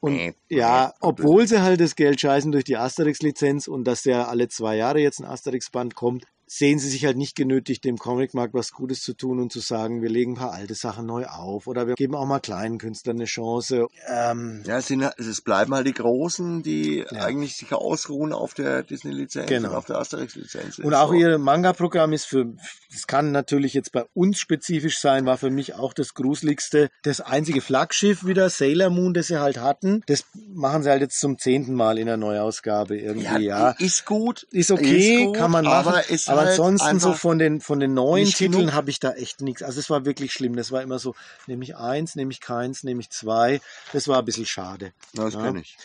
Und 0.00 0.34
ja, 0.50 0.92
obwohl 1.00 1.46
sie 1.48 1.62
halt 1.62 1.80
das 1.80 1.96
Geld 1.96 2.20
scheißen 2.20 2.52
durch 2.52 2.64
die 2.64 2.76
Asterix-Lizenz 2.76 3.68
und 3.68 3.84
dass 3.84 4.04
ja 4.04 4.26
alle 4.26 4.48
zwei 4.48 4.76
Jahre 4.76 5.00
jetzt 5.00 5.18
ein 5.20 5.24
Asterix-Band 5.62 5.94
kommt, 5.94 6.26
sehen 6.54 6.78
sie 6.78 6.90
sich 6.90 7.06
halt 7.06 7.16
nicht 7.16 7.34
genötigt, 7.34 7.84
dem 7.84 7.96
Comicmarkt 7.96 8.52
was 8.52 8.72
Gutes 8.72 9.00
zu 9.00 9.14
tun 9.14 9.40
und 9.40 9.50
zu 9.50 9.60
sagen, 9.60 10.02
wir 10.02 10.10
legen 10.10 10.32
ein 10.32 10.36
paar 10.36 10.52
alte 10.52 10.74
Sachen 10.74 11.06
neu 11.06 11.24
auf 11.24 11.66
oder 11.66 11.86
wir 11.86 11.94
geben 11.94 12.14
auch 12.14 12.26
mal 12.26 12.40
kleinen 12.40 12.76
Künstlern 12.76 13.16
eine 13.16 13.24
Chance. 13.24 13.86
Ähm, 14.06 14.62
Ja, 14.66 14.76
es, 14.78 14.88
sind, 14.88 15.02
es 15.16 15.40
bleiben 15.40 15.74
halt 15.74 15.86
die 15.86 15.94
Großen, 15.94 16.62
die 16.62 17.04
Ja. 17.10 17.22
eigentlich 17.24 17.56
sich 17.56 17.72
ausruhen 17.72 18.34
auf 18.34 18.52
der 18.52 18.82
Disney-Lizenz 18.82 19.48
Genau. 19.48 19.70
und 19.70 19.76
auf 19.76 19.86
der 19.86 19.96
Asterix-Lizenz. 19.98 20.78
Und 20.78 20.92
Ist 20.92 20.94
auch 20.98 21.08
so. 21.08 21.14
ihr 21.14 21.38
Manga-Programm 21.38 22.12
ist 22.12 22.26
für, 22.26 22.44
das 22.92 23.06
kann 23.06 23.32
natürlich 23.32 23.72
jetzt 23.72 23.92
bei 23.92 24.04
uns 24.12 24.38
spezifisch 24.38 24.98
sein, 25.00 25.24
war 25.24 25.38
für 25.38 25.50
mich 25.50 25.74
auch 25.74 25.94
das 25.94 26.12
gruseligste. 26.12 26.90
Das 27.02 27.22
einzige 27.22 27.62
Flaggschiff 27.62 28.26
wieder, 28.26 28.50
Sailor 28.50 28.90
Moon, 28.90 29.14
das 29.14 29.28
sie 29.28 29.38
halt 29.40 29.58
hatten, 29.58 30.02
das 30.06 30.24
machen 30.52 30.82
sie 30.82 30.90
halt 30.90 31.00
jetzt 31.00 31.18
zum 31.18 31.38
zehnten 31.38 31.72
Mal 31.74 31.96
in 31.96 32.06
der 32.06 32.18
Neuausgabe 32.18 32.98
irgendwie, 32.98 33.44
ja. 33.46 33.70
Ist 33.78 34.04
gut. 34.04 34.46
Ist 34.50 34.70
okay, 34.70 35.24
gut, 35.24 35.36
kann 35.36 35.50
man 35.50 35.64
machen. 35.64 35.88
Aber, 35.88 36.10
ist 36.10 36.28
aber 36.28 36.41
halt 36.42 36.50
ansonsten 36.60 37.00
so 37.00 37.12
von 37.12 37.38
den, 37.38 37.60
von 37.60 37.80
den 37.80 37.94
neuen 37.94 38.26
Titeln 38.26 38.74
habe 38.74 38.90
ich 38.90 39.00
da 39.00 39.12
echt 39.12 39.40
nichts. 39.40 39.62
Also 39.62 39.80
es 39.80 39.90
war 39.90 40.04
wirklich 40.04 40.32
schlimm. 40.32 40.56
Das 40.56 40.70
war 40.72 40.82
immer 40.82 40.98
so, 40.98 41.14
nehme 41.46 41.64
ich 41.64 41.76
eins, 41.76 42.14
nehme 42.16 42.32
ich 42.32 42.40
keins, 42.40 42.82
nehme 42.84 43.00
ich 43.00 43.10
zwei. 43.10 43.60
Das 43.92 44.08
war 44.08 44.18
ein 44.18 44.24
bisschen 44.24 44.46
schade. 44.46 44.92
Das 45.14 45.34
Ja. 45.34 45.42
kenn 45.42 45.56
ich. 45.56 45.76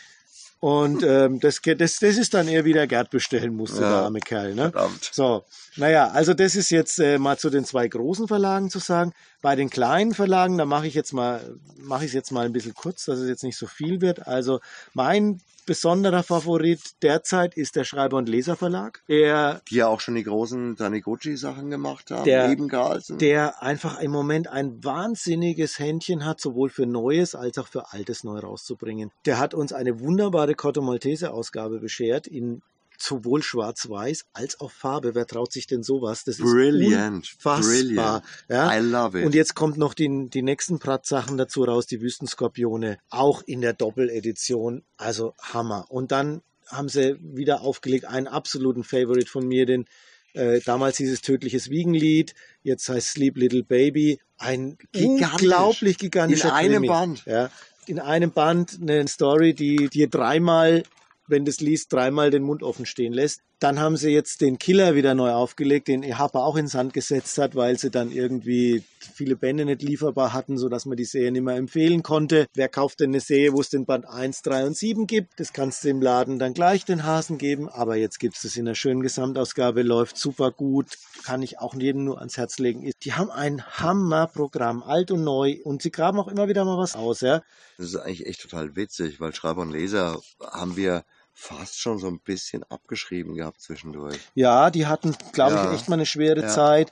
Und 0.59 1.03
ähm, 1.03 1.39
das, 1.39 1.61
das, 1.63 1.99
das 1.99 2.17
ist 2.17 2.33
dann 2.33 2.47
eher 2.47 2.65
wieder 2.65 2.87
Gerd 2.87 3.11
bestellen 3.11 3.53
musste, 3.55 3.81
Ja. 3.81 3.89
der 3.89 3.97
arme 3.99 4.19
Kerl. 4.19 4.55
Ne? 4.55 4.71
Verdammt. 4.71 5.09
So, 5.13 5.45
naja, 5.75 6.07
also 6.09 6.33
das 6.33 6.55
ist 6.55 6.71
jetzt 6.71 6.99
äh, 6.99 7.19
mal 7.19 7.37
zu 7.37 7.51
den 7.51 7.63
zwei 7.63 7.87
großen 7.87 8.27
Verlagen 8.27 8.71
zu 8.71 8.79
sagen. 8.79 9.13
Bei 9.41 9.55
den 9.55 9.69
kleinen 9.69 10.13
Verlagen, 10.13 10.57
da 10.57 10.65
mache 10.65 10.87
ich 10.87 10.93
jetzt 10.93 11.13
mal, 11.13 11.57
mache 11.77 12.03
ich 12.05 12.09
es 12.09 12.13
jetzt 12.15 12.31
mal 12.31 12.45
ein 12.45 12.53
bisschen 12.53 12.73
kurz, 12.73 13.05
dass 13.05 13.19
es 13.19 13.29
jetzt 13.29 13.43
nicht 13.43 13.57
so 13.57 13.67
viel 13.67 14.01
wird. 14.01 14.27
Also 14.27 14.59
mein 14.93 15.39
besonderer 15.67 16.23
Favorit 16.23 16.79
derzeit 17.03 17.55
ist 17.55 17.75
der 17.75 17.83
Schreiber- 17.83 18.17
und 18.17 18.29
Leserverlag, 18.29 19.03
der 19.09 19.61
Die 19.69 19.75
ja 19.75 19.87
auch 19.87 19.99
schon 19.99 20.15
die 20.15 20.23
großen 20.23 20.77
Taniguchi-Sachen 20.77 21.69
gemacht 21.69 22.09
haben. 22.09 22.23
Der- 22.23 22.47
neben 22.47 22.69
Carlsen. 22.69 23.17
der 23.19 23.61
einfach 23.61 23.99
im 23.99 24.11
Moment 24.11 24.47
ein 24.47 24.83
wahnsinniges 24.83 25.77
Händchen 25.77 26.25
hat, 26.25 26.39
sowohl 26.39 26.69
für 26.69 26.85
Neues 26.85 27.35
als 27.35 27.57
auch 27.57 27.67
für 27.67 27.91
Altes 27.91 28.23
neu 28.23 28.39
rauszubringen. 28.39 29.11
Der 29.25 29.39
hat 29.39 29.53
uns 29.53 29.73
eine 29.73 29.99
wunderbare 29.99 30.55
Cotto 30.55 30.81
Maltese-Ausgabe 30.81 31.79
beschert 31.79 32.27
in 32.27 32.61
sowohl 32.97 33.43
Schwarz-Weiß 33.43 34.25
als 34.33 34.59
auch 34.59 34.71
Farbe. 34.71 35.15
Wer 35.15 35.25
traut 35.27 35.51
sich 35.51 35.67
denn 35.67 35.83
sowas? 35.83 36.23
Das 36.23 36.37
Brilliant. 36.37 37.25
ist 37.25 37.33
unfassbar. 37.35 37.61
Brilliant. 37.61 38.23
Ja? 38.49 38.77
I 38.77 38.79
love 38.79 39.19
it. 39.19 39.25
Und 39.25 39.35
jetzt 39.35 39.55
kommt 39.55 39.77
noch 39.77 39.93
die, 39.93 40.29
die 40.29 40.41
nächsten 40.41 40.79
Pratt-Sachen 40.79 41.37
dazu 41.37 41.63
raus, 41.63 41.85
die 41.85 42.01
Wüstenskorpione, 42.01 42.97
auch 43.09 43.41
in 43.45 43.61
der 43.61 43.73
Doppeledition. 43.73 44.83
Also 44.97 45.33
Hammer. 45.41 45.85
Und 45.89 46.11
dann 46.11 46.41
haben 46.67 46.89
sie 46.89 47.17
wieder 47.21 47.61
aufgelegt 47.61 48.05
einen 48.05 48.27
absoluten 48.27 48.83
Favorite 48.83 49.29
von 49.29 49.47
mir, 49.47 49.65
den 49.65 49.85
Äh, 50.33 50.59
damals 50.65 50.97
hieß 50.97 51.11
es 51.11 51.21
Tödliches 51.21 51.69
Wiegenlied, 51.71 52.35
jetzt 52.61 52.89
heißt 52.89 53.07
Sleep 53.11 53.37
Little 53.37 53.63
Baby. 53.63 54.19
Ein 54.37 54.77
Gigantisch. 54.91 55.41
unglaublich 55.41 55.97
gigantischer 55.97 56.49
In 56.49 56.53
einem 56.53 56.73
Krimi. 56.83 56.87
Band. 56.87 57.25
Ja, 57.25 57.49
in 57.87 57.99
einem 57.99 58.31
Band 58.31 58.77
eine 58.79 59.07
Story, 59.07 59.53
die 59.55 59.87
dir 59.87 60.09
dreimal, 60.09 60.83
wenn 61.27 61.45
du 61.45 61.51
es 61.51 61.59
liest, 61.59 61.93
dreimal 61.93 62.31
den 62.31 62.43
Mund 62.43 62.63
offen 62.63 62.85
stehen 62.85 63.13
lässt. 63.13 63.41
Dann 63.59 63.79
haben 63.79 63.97
sie 63.97 64.11
jetzt 64.11 64.41
den 64.41 64.59
Killer 64.59 64.93
wieder 64.93 65.15
neu 65.15 65.31
aufgelegt, 65.31 65.87
den 65.87 66.17
Harper 66.17 66.43
auch 66.43 66.57
ins 66.57 66.73
Sand 66.73 66.93
gesetzt 66.93 67.39
hat, 67.39 67.55
weil 67.55 67.79
sie 67.79 67.89
dann 67.89 68.11
irgendwie 68.11 68.83
viele 69.15 69.35
Bände 69.35 69.65
nicht 69.65 69.81
lieferbar 69.81 70.33
hatten, 70.33 70.59
sodass 70.59 70.85
man 70.85 70.95
die 70.95 71.05
Serie 71.05 71.31
nicht 71.31 71.41
mehr 71.41 71.55
empfehlen 71.55 72.03
konnte. 72.03 72.45
Wer 72.53 72.69
kauft 72.69 72.99
denn 72.99 73.09
eine 73.09 73.19
Serie, 73.19 73.53
wo 73.53 73.61
es 73.61 73.69
den 73.69 73.85
Band 73.85 74.07
1, 74.07 74.43
3 74.43 74.67
und 74.67 74.77
7 74.77 75.07
gibt? 75.07 75.39
Das 75.39 75.53
kannst 75.53 75.83
du 75.83 75.89
im 75.89 76.01
Laden 76.03 76.37
dann 76.37 76.53
gleich 76.53 76.85
den 76.85 77.03
Hasen 77.03 77.39
geben, 77.39 77.67
aber 77.67 77.95
jetzt 77.95 78.19
gibt 78.19 78.35
es 78.35 78.43
das 78.43 78.55
in 78.57 78.67
einer 78.67 78.75
schönen 78.75 79.01
Gesamtausgabe, 79.01 79.81
läuft 79.81 80.17
super 80.17 80.51
gut, 80.51 80.97
kann 81.23 81.41
ich 81.41 81.59
auch 81.59 81.73
jedem 81.73 82.03
nur 82.03 82.19
ans 82.19 82.37
Herz 82.37 82.59
legen. 82.59 82.91
Die 83.03 83.13
haben 83.13 83.31
ein 83.31 83.63
Hammerprogramm, 83.65 84.83
alt 84.83 85.09
und 85.09 85.23
neu 85.23 85.57
und 85.63 85.81
sie 85.81 85.91
graben 85.91 86.19
auch 86.19 86.27
immer 86.27 86.47
wieder 86.47 86.63
mal 86.63 86.77
was 86.77 86.95
aus, 86.95 87.21
ja. 87.21 87.41
Das 87.77 87.87
ist 87.87 87.95
eigentlich 87.95 88.27
echt 88.27 88.41
total 88.41 88.75
witzig, 88.75 89.19
weil 89.19 89.33
Schreiber 89.33 89.61
und 89.61 89.71
Leser 89.71 90.19
haben 90.39 90.77
wir 90.77 91.03
fast 91.39 91.79
schon 91.79 91.99
so 91.99 92.07
ein 92.07 92.19
bisschen 92.19 92.63
abgeschrieben 92.63 93.35
gehabt 93.35 93.61
zwischendurch. 93.61 94.19
Ja, 94.33 94.71
die 94.71 94.87
hatten, 94.87 95.15
glaube 95.33 95.53
Ja. 95.53 95.69
ich, 95.71 95.79
echt 95.79 95.87
mal 95.87 95.93
eine 95.95 96.07
schwere 96.07 96.41
Ja. 96.41 96.47
Zeit. 96.47 96.91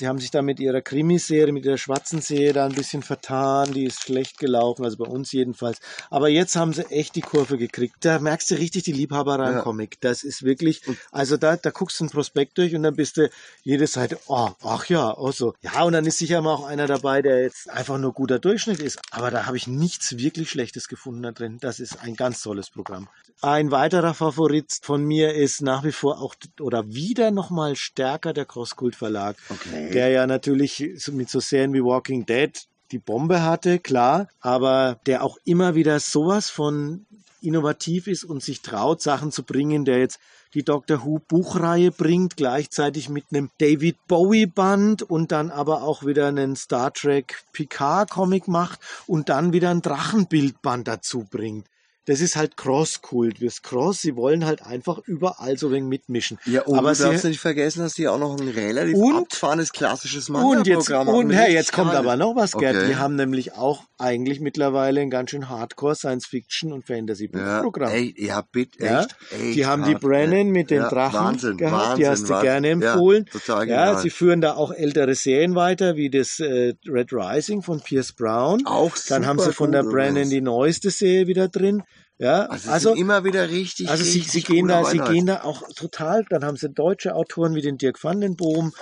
Die 0.00 0.08
haben 0.08 0.18
sich 0.18 0.30
da 0.30 0.42
mit 0.42 0.58
ihrer 0.58 0.80
Krimiserie, 0.80 1.52
mit 1.52 1.64
ihrer 1.64 1.78
schwarzen 1.78 2.20
Serie 2.20 2.52
da 2.52 2.64
ein 2.64 2.74
bisschen 2.74 3.02
vertan. 3.02 3.72
Die 3.72 3.84
ist 3.84 4.02
schlecht 4.02 4.38
gelaufen, 4.38 4.84
also 4.84 4.96
bei 4.96 5.04
uns 5.04 5.32
jedenfalls. 5.32 5.78
Aber 6.10 6.28
jetzt 6.28 6.56
haben 6.56 6.72
sie 6.72 6.86
echt 6.90 7.14
die 7.14 7.20
Kurve 7.20 7.58
gekriegt. 7.58 7.96
Da 8.00 8.18
merkst 8.18 8.50
du 8.50 8.54
richtig 8.56 8.84
die 8.84 8.92
Liebhaberei 8.92 9.48
im 9.50 9.56
Ja. 9.56 9.62
Comic. 9.62 10.00
Das 10.00 10.22
ist 10.24 10.42
wirklich, 10.44 10.82
also 11.10 11.36
da, 11.36 11.56
da 11.56 11.70
guckst 11.70 12.00
du 12.00 12.04
einen 12.04 12.10
Prospekt 12.10 12.58
durch 12.58 12.74
und 12.74 12.82
dann 12.82 12.96
bist 12.96 13.16
du 13.18 13.28
jede 13.62 13.86
Seite, 13.86 14.18
oh, 14.26 14.50
ach 14.62 14.86
ja, 14.86 15.16
oh 15.16 15.30
so. 15.30 15.54
Ja, 15.60 15.82
und 15.82 15.92
dann 15.92 16.06
ist 16.06 16.18
sicher 16.18 16.40
mal 16.42 16.54
auch 16.54 16.64
einer 16.64 16.86
dabei, 16.86 17.22
der 17.22 17.42
jetzt 17.42 17.70
einfach 17.70 17.98
nur 17.98 18.12
guter 18.12 18.38
Durchschnitt 18.38 18.80
ist. 18.80 18.98
Aber 19.10 19.30
da 19.30 19.46
habe 19.46 19.56
ich 19.56 19.66
nichts 19.66 20.16
wirklich 20.16 20.50
Schlechtes 20.50 20.88
gefunden 20.88 21.22
da 21.22 21.32
drin. 21.32 21.58
Das 21.60 21.80
ist 21.80 22.00
ein 22.00 22.16
ganz 22.16 22.42
tolles 22.42 22.70
Programm. 22.70 23.08
Ein 23.40 23.70
weiterer 23.70 24.14
Favorit 24.14 24.78
von 24.82 25.04
mir 25.04 25.34
ist 25.34 25.62
nach 25.62 25.84
wie 25.84 25.92
vor 25.92 26.20
auch 26.22 26.34
oder 26.60 26.86
wieder 26.88 27.30
nochmal 27.30 27.76
stärker 27.76 28.32
der 28.32 28.46
Crosskult 28.46 28.96
Verlag, 28.96 29.36
Okay. 29.48 29.81
Der 29.90 30.08
ja 30.08 30.26
natürlich 30.26 31.00
mit 31.12 31.28
so 31.30 31.40
Serien 31.40 31.72
wie 31.72 31.82
Walking 31.82 32.26
Dead 32.26 32.50
die 32.90 32.98
Bombe 32.98 33.42
hatte, 33.42 33.78
klar, 33.78 34.28
aber 34.40 35.00
der 35.06 35.24
auch 35.24 35.38
immer 35.44 35.74
wieder 35.74 35.98
sowas 35.98 36.50
von 36.50 37.06
innovativ 37.40 38.06
ist 38.06 38.24
und 38.24 38.42
sich 38.42 38.62
traut, 38.62 39.02
Sachen 39.02 39.32
zu 39.32 39.42
bringen, 39.42 39.84
der 39.84 39.98
jetzt 39.98 40.20
die 40.54 40.64
Doctor 40.64 41.04
Who 41.04 41.18
Buchreihe 41.18 41.90
bringt, 41.90 42.36
gleichzeitig 42.36 43.08
mit 43.08 43.24
einem 43.32 43.50
David 43.58 43.96
Bowie 44.06 44.46
Band 44.46 45.02
und 45.02 45.32
dann 45.32 45.50
aber 45.50 45.82
auch 45.82 46.04
wieder 46.04 46.28
einen 46.28 46.56
Star 46.56 46.92
Trek 46.92 47.42
Picard 47.52 48.10
Comic 48.10 48.48
macht 48.48 48.78
und 49.06 49.28
dann 49.28 49.52
wieder 49.52 49.70
ein 49.70 49.82
Drachenbildband 49.82 50.86
dazu 50.86 51.26
bringt. 51.28 51.66
Das 52.04 52.20
ist 52.20 52.34
halt 52.34 52.56
Cross-Kult. 52.56 53.36
Das 53.40 53.62
Cross, 53.62 54.00
sie 54.00 54.16
wollen 54.16 54.44
halt 54.44 54.62
einfach 54.66 54.98
überall 55.06 55.56
so 55.56 55.70
wenig 55.70 55.88
mitmischen. 55.88 56.38
Ja, 56.46 56.62
und 56.62 56.76
aber 56.78 56.92
du 56.94 57.02
darfst 57.02 57.24
nicht 57.24 57.38
vergessen, 57.38 57.80
dass 57.80 57.94
die 57.94 58.08
auch 58.08 58.18
noch 58.18 58.36
ein 58.40 58.48
relativ 58.48 58.96
Und- 58.96 59.16
abgefahrenes 59.24 59.72
klassisches 59.72 60.28
und 60.28 60.66
jetzt, 60.66 60.88
Manga-Programm 60.88 61.06
haben. 61.08 61.14
und 61.16 61.26
mit 61.28 61.36
hey, 61.36 61.42
richtig 61.44 61.58
jetzt 61.58 61.72
kommt 61.72 61.94
aber 61.94 62.16
noch 62.16 62.34
was, 62.34 62.52
Gerd. 62.52 62.76
Okay. 62.76 62.86
Die 62.88 62.96
haben 62.96 63.14
nämlich 63.14 63.52
auch 63.54 63.84
eigentlich 64.02 64.40
mittlerweile 64.40 65.00
ein 65.00 65.10
ganz 65.10 65.30
schön 65.30 65.48
Hardcore 65.48 65.94
Science-Fiction 65.94 66.72
und 66.72 66.88
ja, 66.88 66.96
Fantasy-Programm. 66.96 67.90
ey, 67.92 68.14
ja, 68.18 68.42
bitte, 68.52 68.84
Ja, 68.84 69.00
echt, 69.00 69.16
echt 69.30 69.54
die 69.54 69.64
haben 69.66 69.84
die 69.84 69.92
hart, 69.92 70.02
Brennan 70.02 70.48
mit 70.48 70.70
den 70.70 70.82
ja, 70.82 70.88
Drachen 70.90 71.18
Wahnsinn, 71.18 71.56
gehabt, 71.56 71.74
Wahnsinn, 71.74 71.96
die 71.98 72.08
hast 72.08 72.24
du 72.24 72.28
Wahnsinn. 72.30 72.42
gerne 72.44 72.68
Ja, 72.68 72.72
empfohlen. 72.72 73.26
total 73.26 73.68
ja, 73.68 73.98
sie 73.98 74.10
führen 74.10 74.40
da 74.40 74.54
auch 74.54 74.72
ältere 74.72 75.14
Serien 75.14 75.54
weiter, 75.54 75.96
wie 75.96 76.10
das 76.10 76.40
äh, 76.40 76.74
Red 76.86 77.12
Rising 77.12 77.62
von 77.62 77.80
Pierce 77.80 78.12
Brown. 78.12 78.66
Auch 78.66 78.96
Dann 79.08 79.26
haben 79.26 79.38
sie 79.38 79.52
von 79.52 79.72
der 79.72 79.82
Brennan 79.84 80.28
die 80.30 80.40
neueste 80.40 80.90
Serie 80.90 81.26
wieder 81.26 81.48
drin. 81.48 81.82
Ja, 82.18 82.44
Also, 82.44 82.70
also, 82.70 82.94
immer 82.94 83.24
wieder 83.24 83.50
richtig, 83.50 83.88
also 83.88 84.04
sie, 84.04 84.20
richtig 84.20 84.32
sie 84.32 84.42
gehen 84.42 84.68
da, 84.68 84.84
sie 84.84 84.98
gehen 84.98 85.26
da 85.26 85.42
auch 85.42 85.62
total. 85.74 86.24
Dann 86.30 86.44
haben 86.44 86.56
sie 86.56 86.68
deutsche 86.68 87.16
Autoren 87.16 87.56
wie 87.56 87.62
den 87.62 87.78
Dirk 87.78 88.02
van 88.04 88.20
den 88.20 88.36
Boom, 88.36 88.72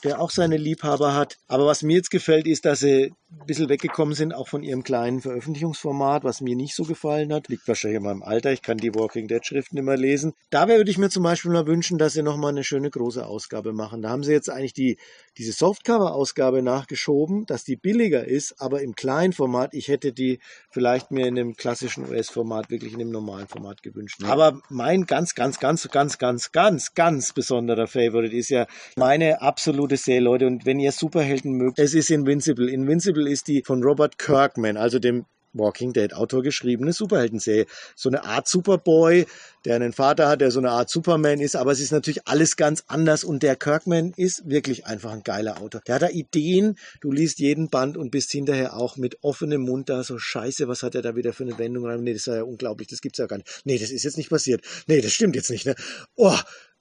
der 0.00 0.20
auch 0.20 0.30
seine 0.30 0.56
Liebhaber 0.56 1.14
hat. 1.14 1.36
Aber 1.46 1.66
was 1.66 1.82
mir 1.82 1.96
jetzt 1.96 2.10
gefällt, 2.10 2.46
ist, 2.46 2.64
dass 2.64 2.80
sie 2.80 3.12
ein 3.30 3.46
bisschen 3.46 3.68
weggekommen 3.68 4.14
sind, 4.14 4.34
auch 4.34 4.48
von 4.48 4.62
ihrem 4.62 4.82
kleinen 4.82 5.20
Veröffentlichungsformat, 5.20 6.24
was 6.24 6.40
mir 6.40 6.56
nicht 6.56 6.74
so 6.74 6.84
gefallen 6.84 7.32
hat. 7.32 7.48
Liegt 7.48 7.68
wahrscheinlich 7.68 7.98
in 7.98 8.04
meinem 8.04 8.22
Alter. 8.22 8.52
Ich 8.52 8.62
kann 8.62 8.78
die 8.78 8.94
Walking 8.94 9.28
Dead 9.28 9.44
Schriften 9.44 9.76
immer 9.76 9.96
lesen. 9.96 10.32
Da 10.50 10.66
würde 10.66 10.90
ich 10.90 10.96
mir 10.96 11.10
zum 11.10 11.24
Beispiel 11.24 11.50
mal 11.50 11.66
wünschen, 11.66 11.98
dass 11.98 12.14
sie 12.14 12.22
nochmal 12.22 12.52
eine 12.52 12.64
schöne 12.64 12.90
große 12.90 13.26
Ausgabe 13.26 13.72
machen. 13.72 14.00
Da 14.00 14.08
haben 14.08 14.22
sie 14.22 14.32
jetzt 14.32 14.48
eigentlich 14.48 14.72
die, 14.72 14.98
diese 15.36 15.52
Softcover-Ausgabe 15.52 16.62
nachgeschoben, 16.62 17.44
dass 17.44 17.64
die 17.64 17.76
billiger 17.76 18.26
ist, 18.26 18.60
aber 18.60 18.80
im 18.80 18.94
kleinen 18.94 19.34
Format. 19.34 19.74
Ich 19.74 19.88
hätte 19.88 20.12
die 20.12 20.40
vielleicht 20.70 21.10
mir 21.10 21.26
in 21.26 21.38
einem 21.38 21.54
klassischen 21.54 22.08
US-Format, 22.08 22.70
wirklich 22.70 22.94
in 22.94 23.00
einem 23.00 23.10
normalen 23.10 23.46
Format 23.46 23.82
gewünscht. 23.82 24.22
Aber 24.24 24.60
mein 24.70 25.04
ganz, 25.04 25.34
ganz, 25.34 25.60
ganz, 25.60 25.86
ganz, 25.90 26.18
ganz, 26.18 26.50
ganz, 26.52 26.94
ganz 26.94 27.32
besonderer 27.34 27.86
Favorite 27.86 28.34
ist 28.34 28.48
ja 28.48 28.66
meine 28.96 29.42
absolute 29.42 29.87
Serie, 29.96 30.20
Leute. 30.20 30.46
Und 30.46 30.66
wenn 30.66 30.78
ihr 30.78 30.92
Superhelden 30.92 31.52
mögt, 31.52 31.78
es 31.78 31.94
ist 31.94 32.10
Invincible. 32.10 32.70
Invincible 32.70 33.28
ist 33.28 33.48
die 33.48 33.62
von 33.64 33.82
Robert 33.82 34.18
Kirkman, 34.18 34.76
also 34.76 34.98
dem 34.98 35.24
Walking 35.52 35.92
Dead 35.92 36.12
Autor 36.14 36.42
geschriebene 36.42 36.92
Superheldenserie. 36.92 37.66
So 37.96 38.08
eine 38.08 38.24
Art 38.24 38.48
Superboy, 38.48 39.26
der 39.64 39.76
einen 39.76 39.92
Vater 39.92 40.28
hat, 40.28 40.40
der 40.40 40.50
so 40.50 40.60
eine 40.60 40.70
Art 40.70 40.90
Superman 40.90 41.40
ist, 41.40 41.56
aber 41.56 41.72
es 41.72 41.80
ist 41.80 41.92
natürlich 41.92 42.26
alles 42.26 42.56
ganz 42.56 42.84
anders 42.86 43.24
und 43.24 43.42
der 43.42 43.56
Kirkman 43.56 44.12
ist 44.16 44.48
wirklich 44.48 44.86
einfach 44.86 45.12
ein 45.12 45.22
geiler 45.22 45.60
Autor. 45.60 45.80
Der 45.86 45.96
hat 45.96 46.02
da 46.02 46.08
Ideen, 46.08 46.76
du 47.00 47.12
liest 47.12 47.38
jeden 47.38 47.68
Band 47.68 47.96
und 47.96 48.10
bist 48.10 48.30
hinterher 48.30 48.76
auch 48.76 48.96
mit 48.96 49.18
offenem 49.22 49.62
Mund 49.62 49.88
da 49.88 50.04
so 50.04 50.18
scheiße, 50.18 50.68
was 50.68 50.82
hat 50.82 50.94
er 50.94 51.02
da 51.02 51.16
wieder 51.16 51.32
für 51.32 51.44
eine 51.44 51.58
Wendung 51.58 51.86
rein? 51.86 52.02
Nee, 52.02 52.12
das 52.12 52.26
ist 52.26 52.34
ja 52.34 52.42
unglaublich, 52.42 52.88
das 52.88 53.00
gibt's 53.00 53.18
ja 53.18 53.26
gar 53.26 53.38
nicht. 53.38 53.62
Nee, 53.64 53.78
das 53.78 53.90
ist 53.90 54.04
jetzt 54.04 54.16
nicht 54.16 54.30
passiert. 54.30 54.62
Nee, 54.86 55.00
das 55.00 55.12
stimmt 55.12 55.36
jetzt 55.36 55.50
nicht, 55.50 55.66
ne? 55.66 55.74
Oh, 56.14 56.36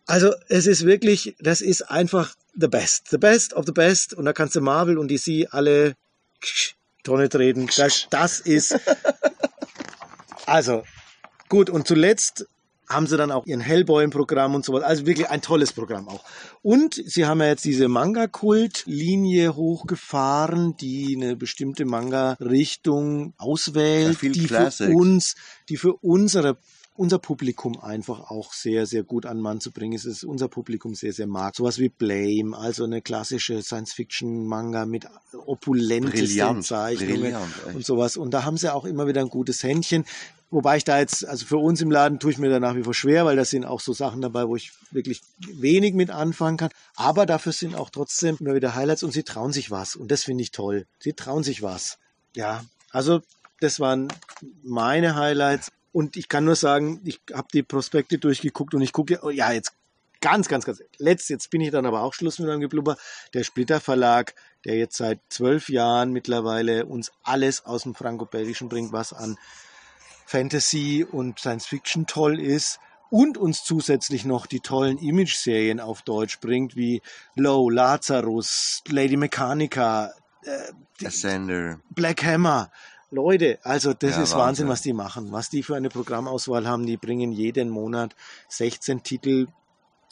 also 0.08 0.34
es 0.48 0.66
ist 0.68 0.86
wirklich, 0.86 1.36
das 1.40 1.62
ist 1.62 1.84
einfach 1.84 2.34
the 2.56 2.68
best. 2.68 3.10
The 3.10 3.18
best 3.18 3.54
of 3.54 3.66
the 3.66 3.72
best. 3.72 4.14
Und 4.14 4.26
da 4.26 4.34
kannst 4.34 4.56
du 4.56 4.62
Marvel 4.62 4.98
und 4.98 5.10
DC 5.12 5.48
alle 5.52 5.94
Tonne 7.04 7.30
treten. 7.30 7.68
Das, 7.78 8.08
das 8.10 8.40
ist. 8.40 8.80
Also, 10.46 10.84
gut, 11.50 11.70
und 11.70 11.86
zuletzt 11.90 12.48
haben 12.88 13.06
sie 13.06 13.18
dann 13.18 13.32
auch 13.32 13.46
ihren 13.46 13.60
Hellboy 13.60 14.06
im 14.06 14.12
Programm 14.12 14.56
und 14.56 14.64
sowas. 14.64 14.82
Also 14.84 15.06
wirklich 15.06 15.30
ein 15.30 15.42
tolles 15.42 15.74
Programm 15.74 16.08
auch. 16.08 16.24
Und 16.62 16.94
sie 17.06 17.26
haben 17.26 17.42
ja 17.42 17.48
jetzt 17.48 17.66
diese 17.66 17.90
Manga-Kult-Linie 17.90 19.58
hochgefahren, 19.58 20.78
die 20.78 21.18
eine 21.18 21.36
bestimmte 21.36 21.84
Manga-Richtung 21.84 23.34
auswählt, 23.38 24.22
Ja, 24.22 24.30
die 24.30 24.40
für 24.40 24.48
Classics. 24.48 24.96
uns, 24.96 25.36
die 25.68 25.76
für 25.76 25.96
unsere 25.96 26.58
unser 26.98 27.20
Publikum 27.20 27.80
einfach 27.80 28.32
auch 28.32 28.54
sehr, 28.54 28.86
sehr 28.86 29.04
gut 29.04 29.26
an 29.26 29.40
Mann 29.40 29.62
zu 29.62 29.72
bringen. 29.72 29.94
Es 29.94 30.06
ist 30.06 30.24
unser 30.24 30.48
Publikum 30.48 30.96
sehr, 30.96 31.14
sehr 31.14 31.28
mag. 31.28 31.56
Sowas 31.56 31.80
wie 31.80 31.90
Blame, 31.90 32.58
also 32.58 32.84
eine 32.84 33.02
klassische 33.02 33.62
Science-Fiction-Manga 33.62 34.86
mit 34.86 35.08
opulentesten 35.46 36.28
Brillant, 36.28 36.66
Zeichnungen 36.66 37.36
und 37.74 37.86
sowas. 37.86 38.18
Und 38.18 38.32
da 38.34 38.44
haben 38.44 38.58
sie 38.58 38.74
auch 38.74 38.86
immer 38.86 39.08
wieder 39.08 39.22
ein 39.22 39.30
gutes 39.30 39.64
Händchen. 39.64 40.06
Wobei 40.50 40.78
ich 40.78 40.86
da 40.86 40.98
jetzt, 40.98 41.26
also 41.28 41.46
für 41.46 41.58
uns 41.58 41.82
im 41.82 41.92
Laden 41.92 42.20
tue 42.20 42.32
ich 42.32 42.38
mir 42.38 42.50
da 42.50 42.60
nach 42.60 42.76
wie 42.76 42.84
vor 42.84 42.94
schwer, 42.94 43.26
weil 43.26 43.36
da 43.36 43.44
sind 43.44 43.66
auch 43.66 43.82
so 43.82 43.92
Sachen 43.94 44.22
dabei, 44.22 44.48
wo 44.48 44.56
ich 44.56 44.72
wirklich 44.92 45.22
wenig 45.40 45.94
mit 45.94 46.10
anfangen 46.10 46.58
kann. 46.58 46.72
Aber 46.96 47.26
dafür 47.26 47.52
sind 47.52 47.76
auch 47.76 47.90
trotzdem 47.90 48.38
immer 48.40 48.56
wieder 48.56 48.74
Highlights 48.74 49.04
und 49.04 49.12
sie 49.12 49.24
trauen 49.24 49.52
sich 49.52 49.72
was. 49.72 49.96
Und 49.96 50.10
das 50.10 50.24
finde 50.24 50.44
ich 50.44 50.52
toll. 50.52 50.88
Sie 51.00 51.14
trauen 51.14 51.44
sich 51.44 51.62
was. 51.62 51.98
Ja, 52.34 52.64
also 52.92 53.22
das 53.60 53.80
waren 53.80 54.08
meine 54.64 55.16
Highlights. 55.16 55.72
Und 55.98 56.16
ich 56.16 56.30
kann 56.30 56.46
nur 56.46 56.56
sagen, 56.56 57.02
ich 57.06 57.20
habe 57.34 57.48
die 57.52 57.64
Prospekte 57.64 58.20
durchgeguckt 58.20 58.76
und 58.76 58.84
ich 58.84 58.94
gucke, 58.94 59.18
oh 59.24 59.32
ja, 59.32 59.52
jetzt 59.52 59.74
ganz, 60.22 60.48
ganz, 60.48 60.64
ganz, 60.64 60.84
letzt, 61.00 61.28
jetzt 61.32 61.50
bin 61.50 61.60
ich 61.60 61.72
dann 61.72 61.88
aber 61.88 62.04
auch 62.04 62.14
Schluss 62.14 62.38
mit 62.38 62.48
meinem 62.48 62.62
Geblubber. 62.62 62.98
Der 63.34 63.44
Splitter 63.44 63.80
Verlag, 63.80 64.36
der 64.64 64.76
jetzt 64.76 64.98
seit 64.98 65.20
zwölf 65.30 65.70
Jahren 65.70 66.12
mittlerweile 66.12 66.86
uns 66.86 67.12
alles 67.24 67.66
aus 67.66 67.82
dem 67.82 67.96
Franco-Belgischen 67.96 68.70
bringt, 68.70 68.92
was 68.92 69.12
an 69.12 69.40
Fantasy 70.28 71.04
und 71.04 71.40
Science 71.40 71.66
Fiction 71.66 72.06
toll 72.06 72.40
ist 72.40 72.80
und 73.10 73.40
uns 73.40 73.64
zusätzlich 73.64 74.24
noch 74.24 74.46
die 74.46 74.60
tollen 74.60 75.00
Image-Serien 75.00 75.80
auf 75.80 76.04
Deutsch 76.04 76.40
bringt, 76.42 76.76
wie 76.76 77.02
Low, 77.34 77.72
Lazarus, 77.72 78.84
Lady 78.88 79.18
Mechanica, 79.18 80.14
Ascender. 81.04 81.80
Black 81.90 82.24
Hammer. 82.24 82.72
Leute, 83.10 83.60
also 83.64 83.94
das 83.94 84.18
Ja, 84.18 84.24
ist 84.24 84.32
Wahnsinn, 84.32 84.40
Wahnsinn. 84.40 84.68
was 84.70 84.82
die 84.82 84.94
machen. 84.94 85.32
Was 85.32 85.50
die 85.50 85.64
für 85.64 85.76
eine 85.76 85.90
Programmauswahl 85.90 86.68
haben. 86.68 86.86
Die 86.86 86.98
bringen 86.98 87.32
jeden 87.32 87.70
Monat 87.70 88.16
16 88.50 89.04
Titel, 89.04 89.48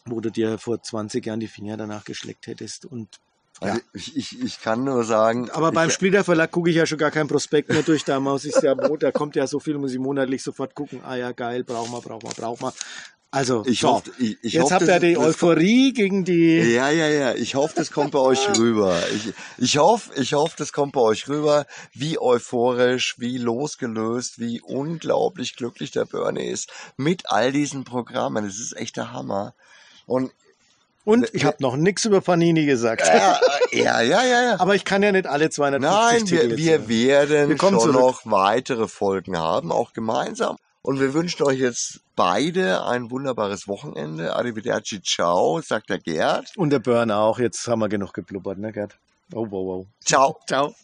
wo 0.06 0.22
du 0.22 0.30
dir 0.32 0.58
vor 0.58 0.82
20 0.82 1.26
Jahren 1.26 1.40
die 1.40 1.48
Finger 1.48 1.76
danach 1.78 2.06
geschleckt 2.06 2.48
hättest. 2.48 2.86
Und 2.86 3.20
Also 3.60 3.80
ich, 3.94 4.16
ich, 4.16 4.42
ich 4.42 4.62
kann 4.62 4.84
nur 4.86 5.04
sagen. 5.04 5.50
aber 5.52 5.72
beim 5.72 5.90
Splitter 5.90 6.24
Verlag 6.24 6.52
gucke 6.52 6.70
ich 6.70 6.76
ja 6.78 6.86
schon 6.86 6.98
gar 6.98 7.12
keinen 7.12 7.28
Prospekt 7.28 7.70
mehr 7.70 7.84
durch. 7.84 8.04
Da 8.06 8.20
muss 8.20 8.46
ich 8.46 8.56
ja, 8.62 8.76
da 8.76 9.12
kommt 9.12 9.36
ja 9.36 9.46
so 9.48 9.60
viel, 9.60 9.78
muss 9.78 9.92
ich 9.94 10.00
monatlich 10.00 10.42
sofort 10.44 10.74
gucken. 10.76 11.02
Ah 11.04 11.16
ja, 11.16 11.32
geil, 11.32 11.64
braucht 11.64 11.92
man, 11.92 12.02
braucht 12.02 12.24
man, 12.24 12.34
braucht 12.34 12.62
man. 12.62 12.74
Also, 13.32 13.66
Ich 13.66 13.82
so. 13.82 13.90
hoffe, 13.96 14.12
ich, 14.18 14.38
ich 14.44 14.54
jetzt 14.54 14.64
hoffe, 14.64 14.76
habt 14.76 14.88
ihr 14.88 15.00
die 15.00 15.18
Euphorie 15.18 15.92
gegen 15.92 16.24
die. 16.24 16.58
Ja, 16.74 16.90
ja, 16.90 17.08
ja. 17.10 17.34
Ich 17.34 17.56
hoffe, 17.56 17.74
das 17.76 17.92
kommt 17.92 18.12
bei 18.12 18.20
euch 18.20 18.48
rüber. 18.58 18.98
Ich, 19.14 19.34
ich 19.58 19.78
hoffe, 19.78 20.12
ich 20.16 20.34
hoffe, 20.34 20.56
das 20.58 20.72
kommt 20.72 20.94
bei 20.94 21.02
euch 21.02 21.28
rüber, 21.28 21.66
wie 21.94 22.18
euphorisch, 22.18 23.16
wie 23.20 23.38
losgelöst, 23.38 24.40
wie 24.40 24.62
unglaublich 24.62 25.58
glücklich 25.58 25.92
der 25.92 26.06
Bernie 26.06 26.46
ist 26.48 26.72
mit 26.96 27.30
all 27.30 27.52
diesen 27.52 27.84
Programmen. 27.84 28.46
Das 28.46 28.58
ist 28.58 28.76
echt 28.78 28.96
der 28.96 29.12
Hammer. 29.12 29.54
Und 30.06 30.32
Und 31.04 31.30
ich 31.34 31.44
habe 31.44 31.58
noch 31.60 31.76
nichts 31.76 32.06
über 32.06 32.22
Panini 32.22 32.66
gesagt. 32.66 33.06
ja, 33.06 33.38
ja, 33.74 34.02
ja, 34.02 34.24
ja. 34.24 34.42
ja. 34.44 34.60
Aber 34.60 34.76
ich 34.76 34.86
kann 34.86 35.04
ja 35.04 35.12
nicht 35.12 35.28
alle 35.28 35.50
250 35.50 35.82
Nein, 35.92 36.26
Titel 36.26 36.56
wir, 36.58 36.66
jetzt 36.78 36.88
wir 36.88 37.30
werden 37.30 37.50
Wir 37.50 37.58
schon 37.60 37.80
zurück. 37.80 37.94
noch 37.96 38.22
weitere 38.26 38.88
Folgen 38.88 39.38
haben, 39.38 39.74
auch 39.74 39.92
gemeinsam. 39.92 40.56
Und 40.86 41.00
wir 41.00 41.16
wünschen 41.16 41.42
euch 41.42 41.58
jetzt 41.58 42.02
beide 42.16 42.86
ein 42.86 43.10
wunderbares 43.10 43.68
Wochenende. 43.68 44.36
Arrivederci, 44.36 45.02
ciao, 45.02 45.60
sagt 45.60 45.90
der 45.90 45.98
Gerd. 45.98 46.56
Und 46.58 46.70
der 46.70 46.78
Burn 46.78 47.10
auch. 47.10 47.40
Jetzt 47.40 47.68
haben 47.68 47.80
wir 47.80 47.90
genug 47.90 48.14
geblubbert, 48.14 48.60
ne, 48.60 48.72
Gerd? 48.72 48.96
Oh, 49.34 49.48
wow, 49.50 49.66
wow. 49.66 49.88
Ciao. 50.02 50.40
Ciao. 50.48 50.76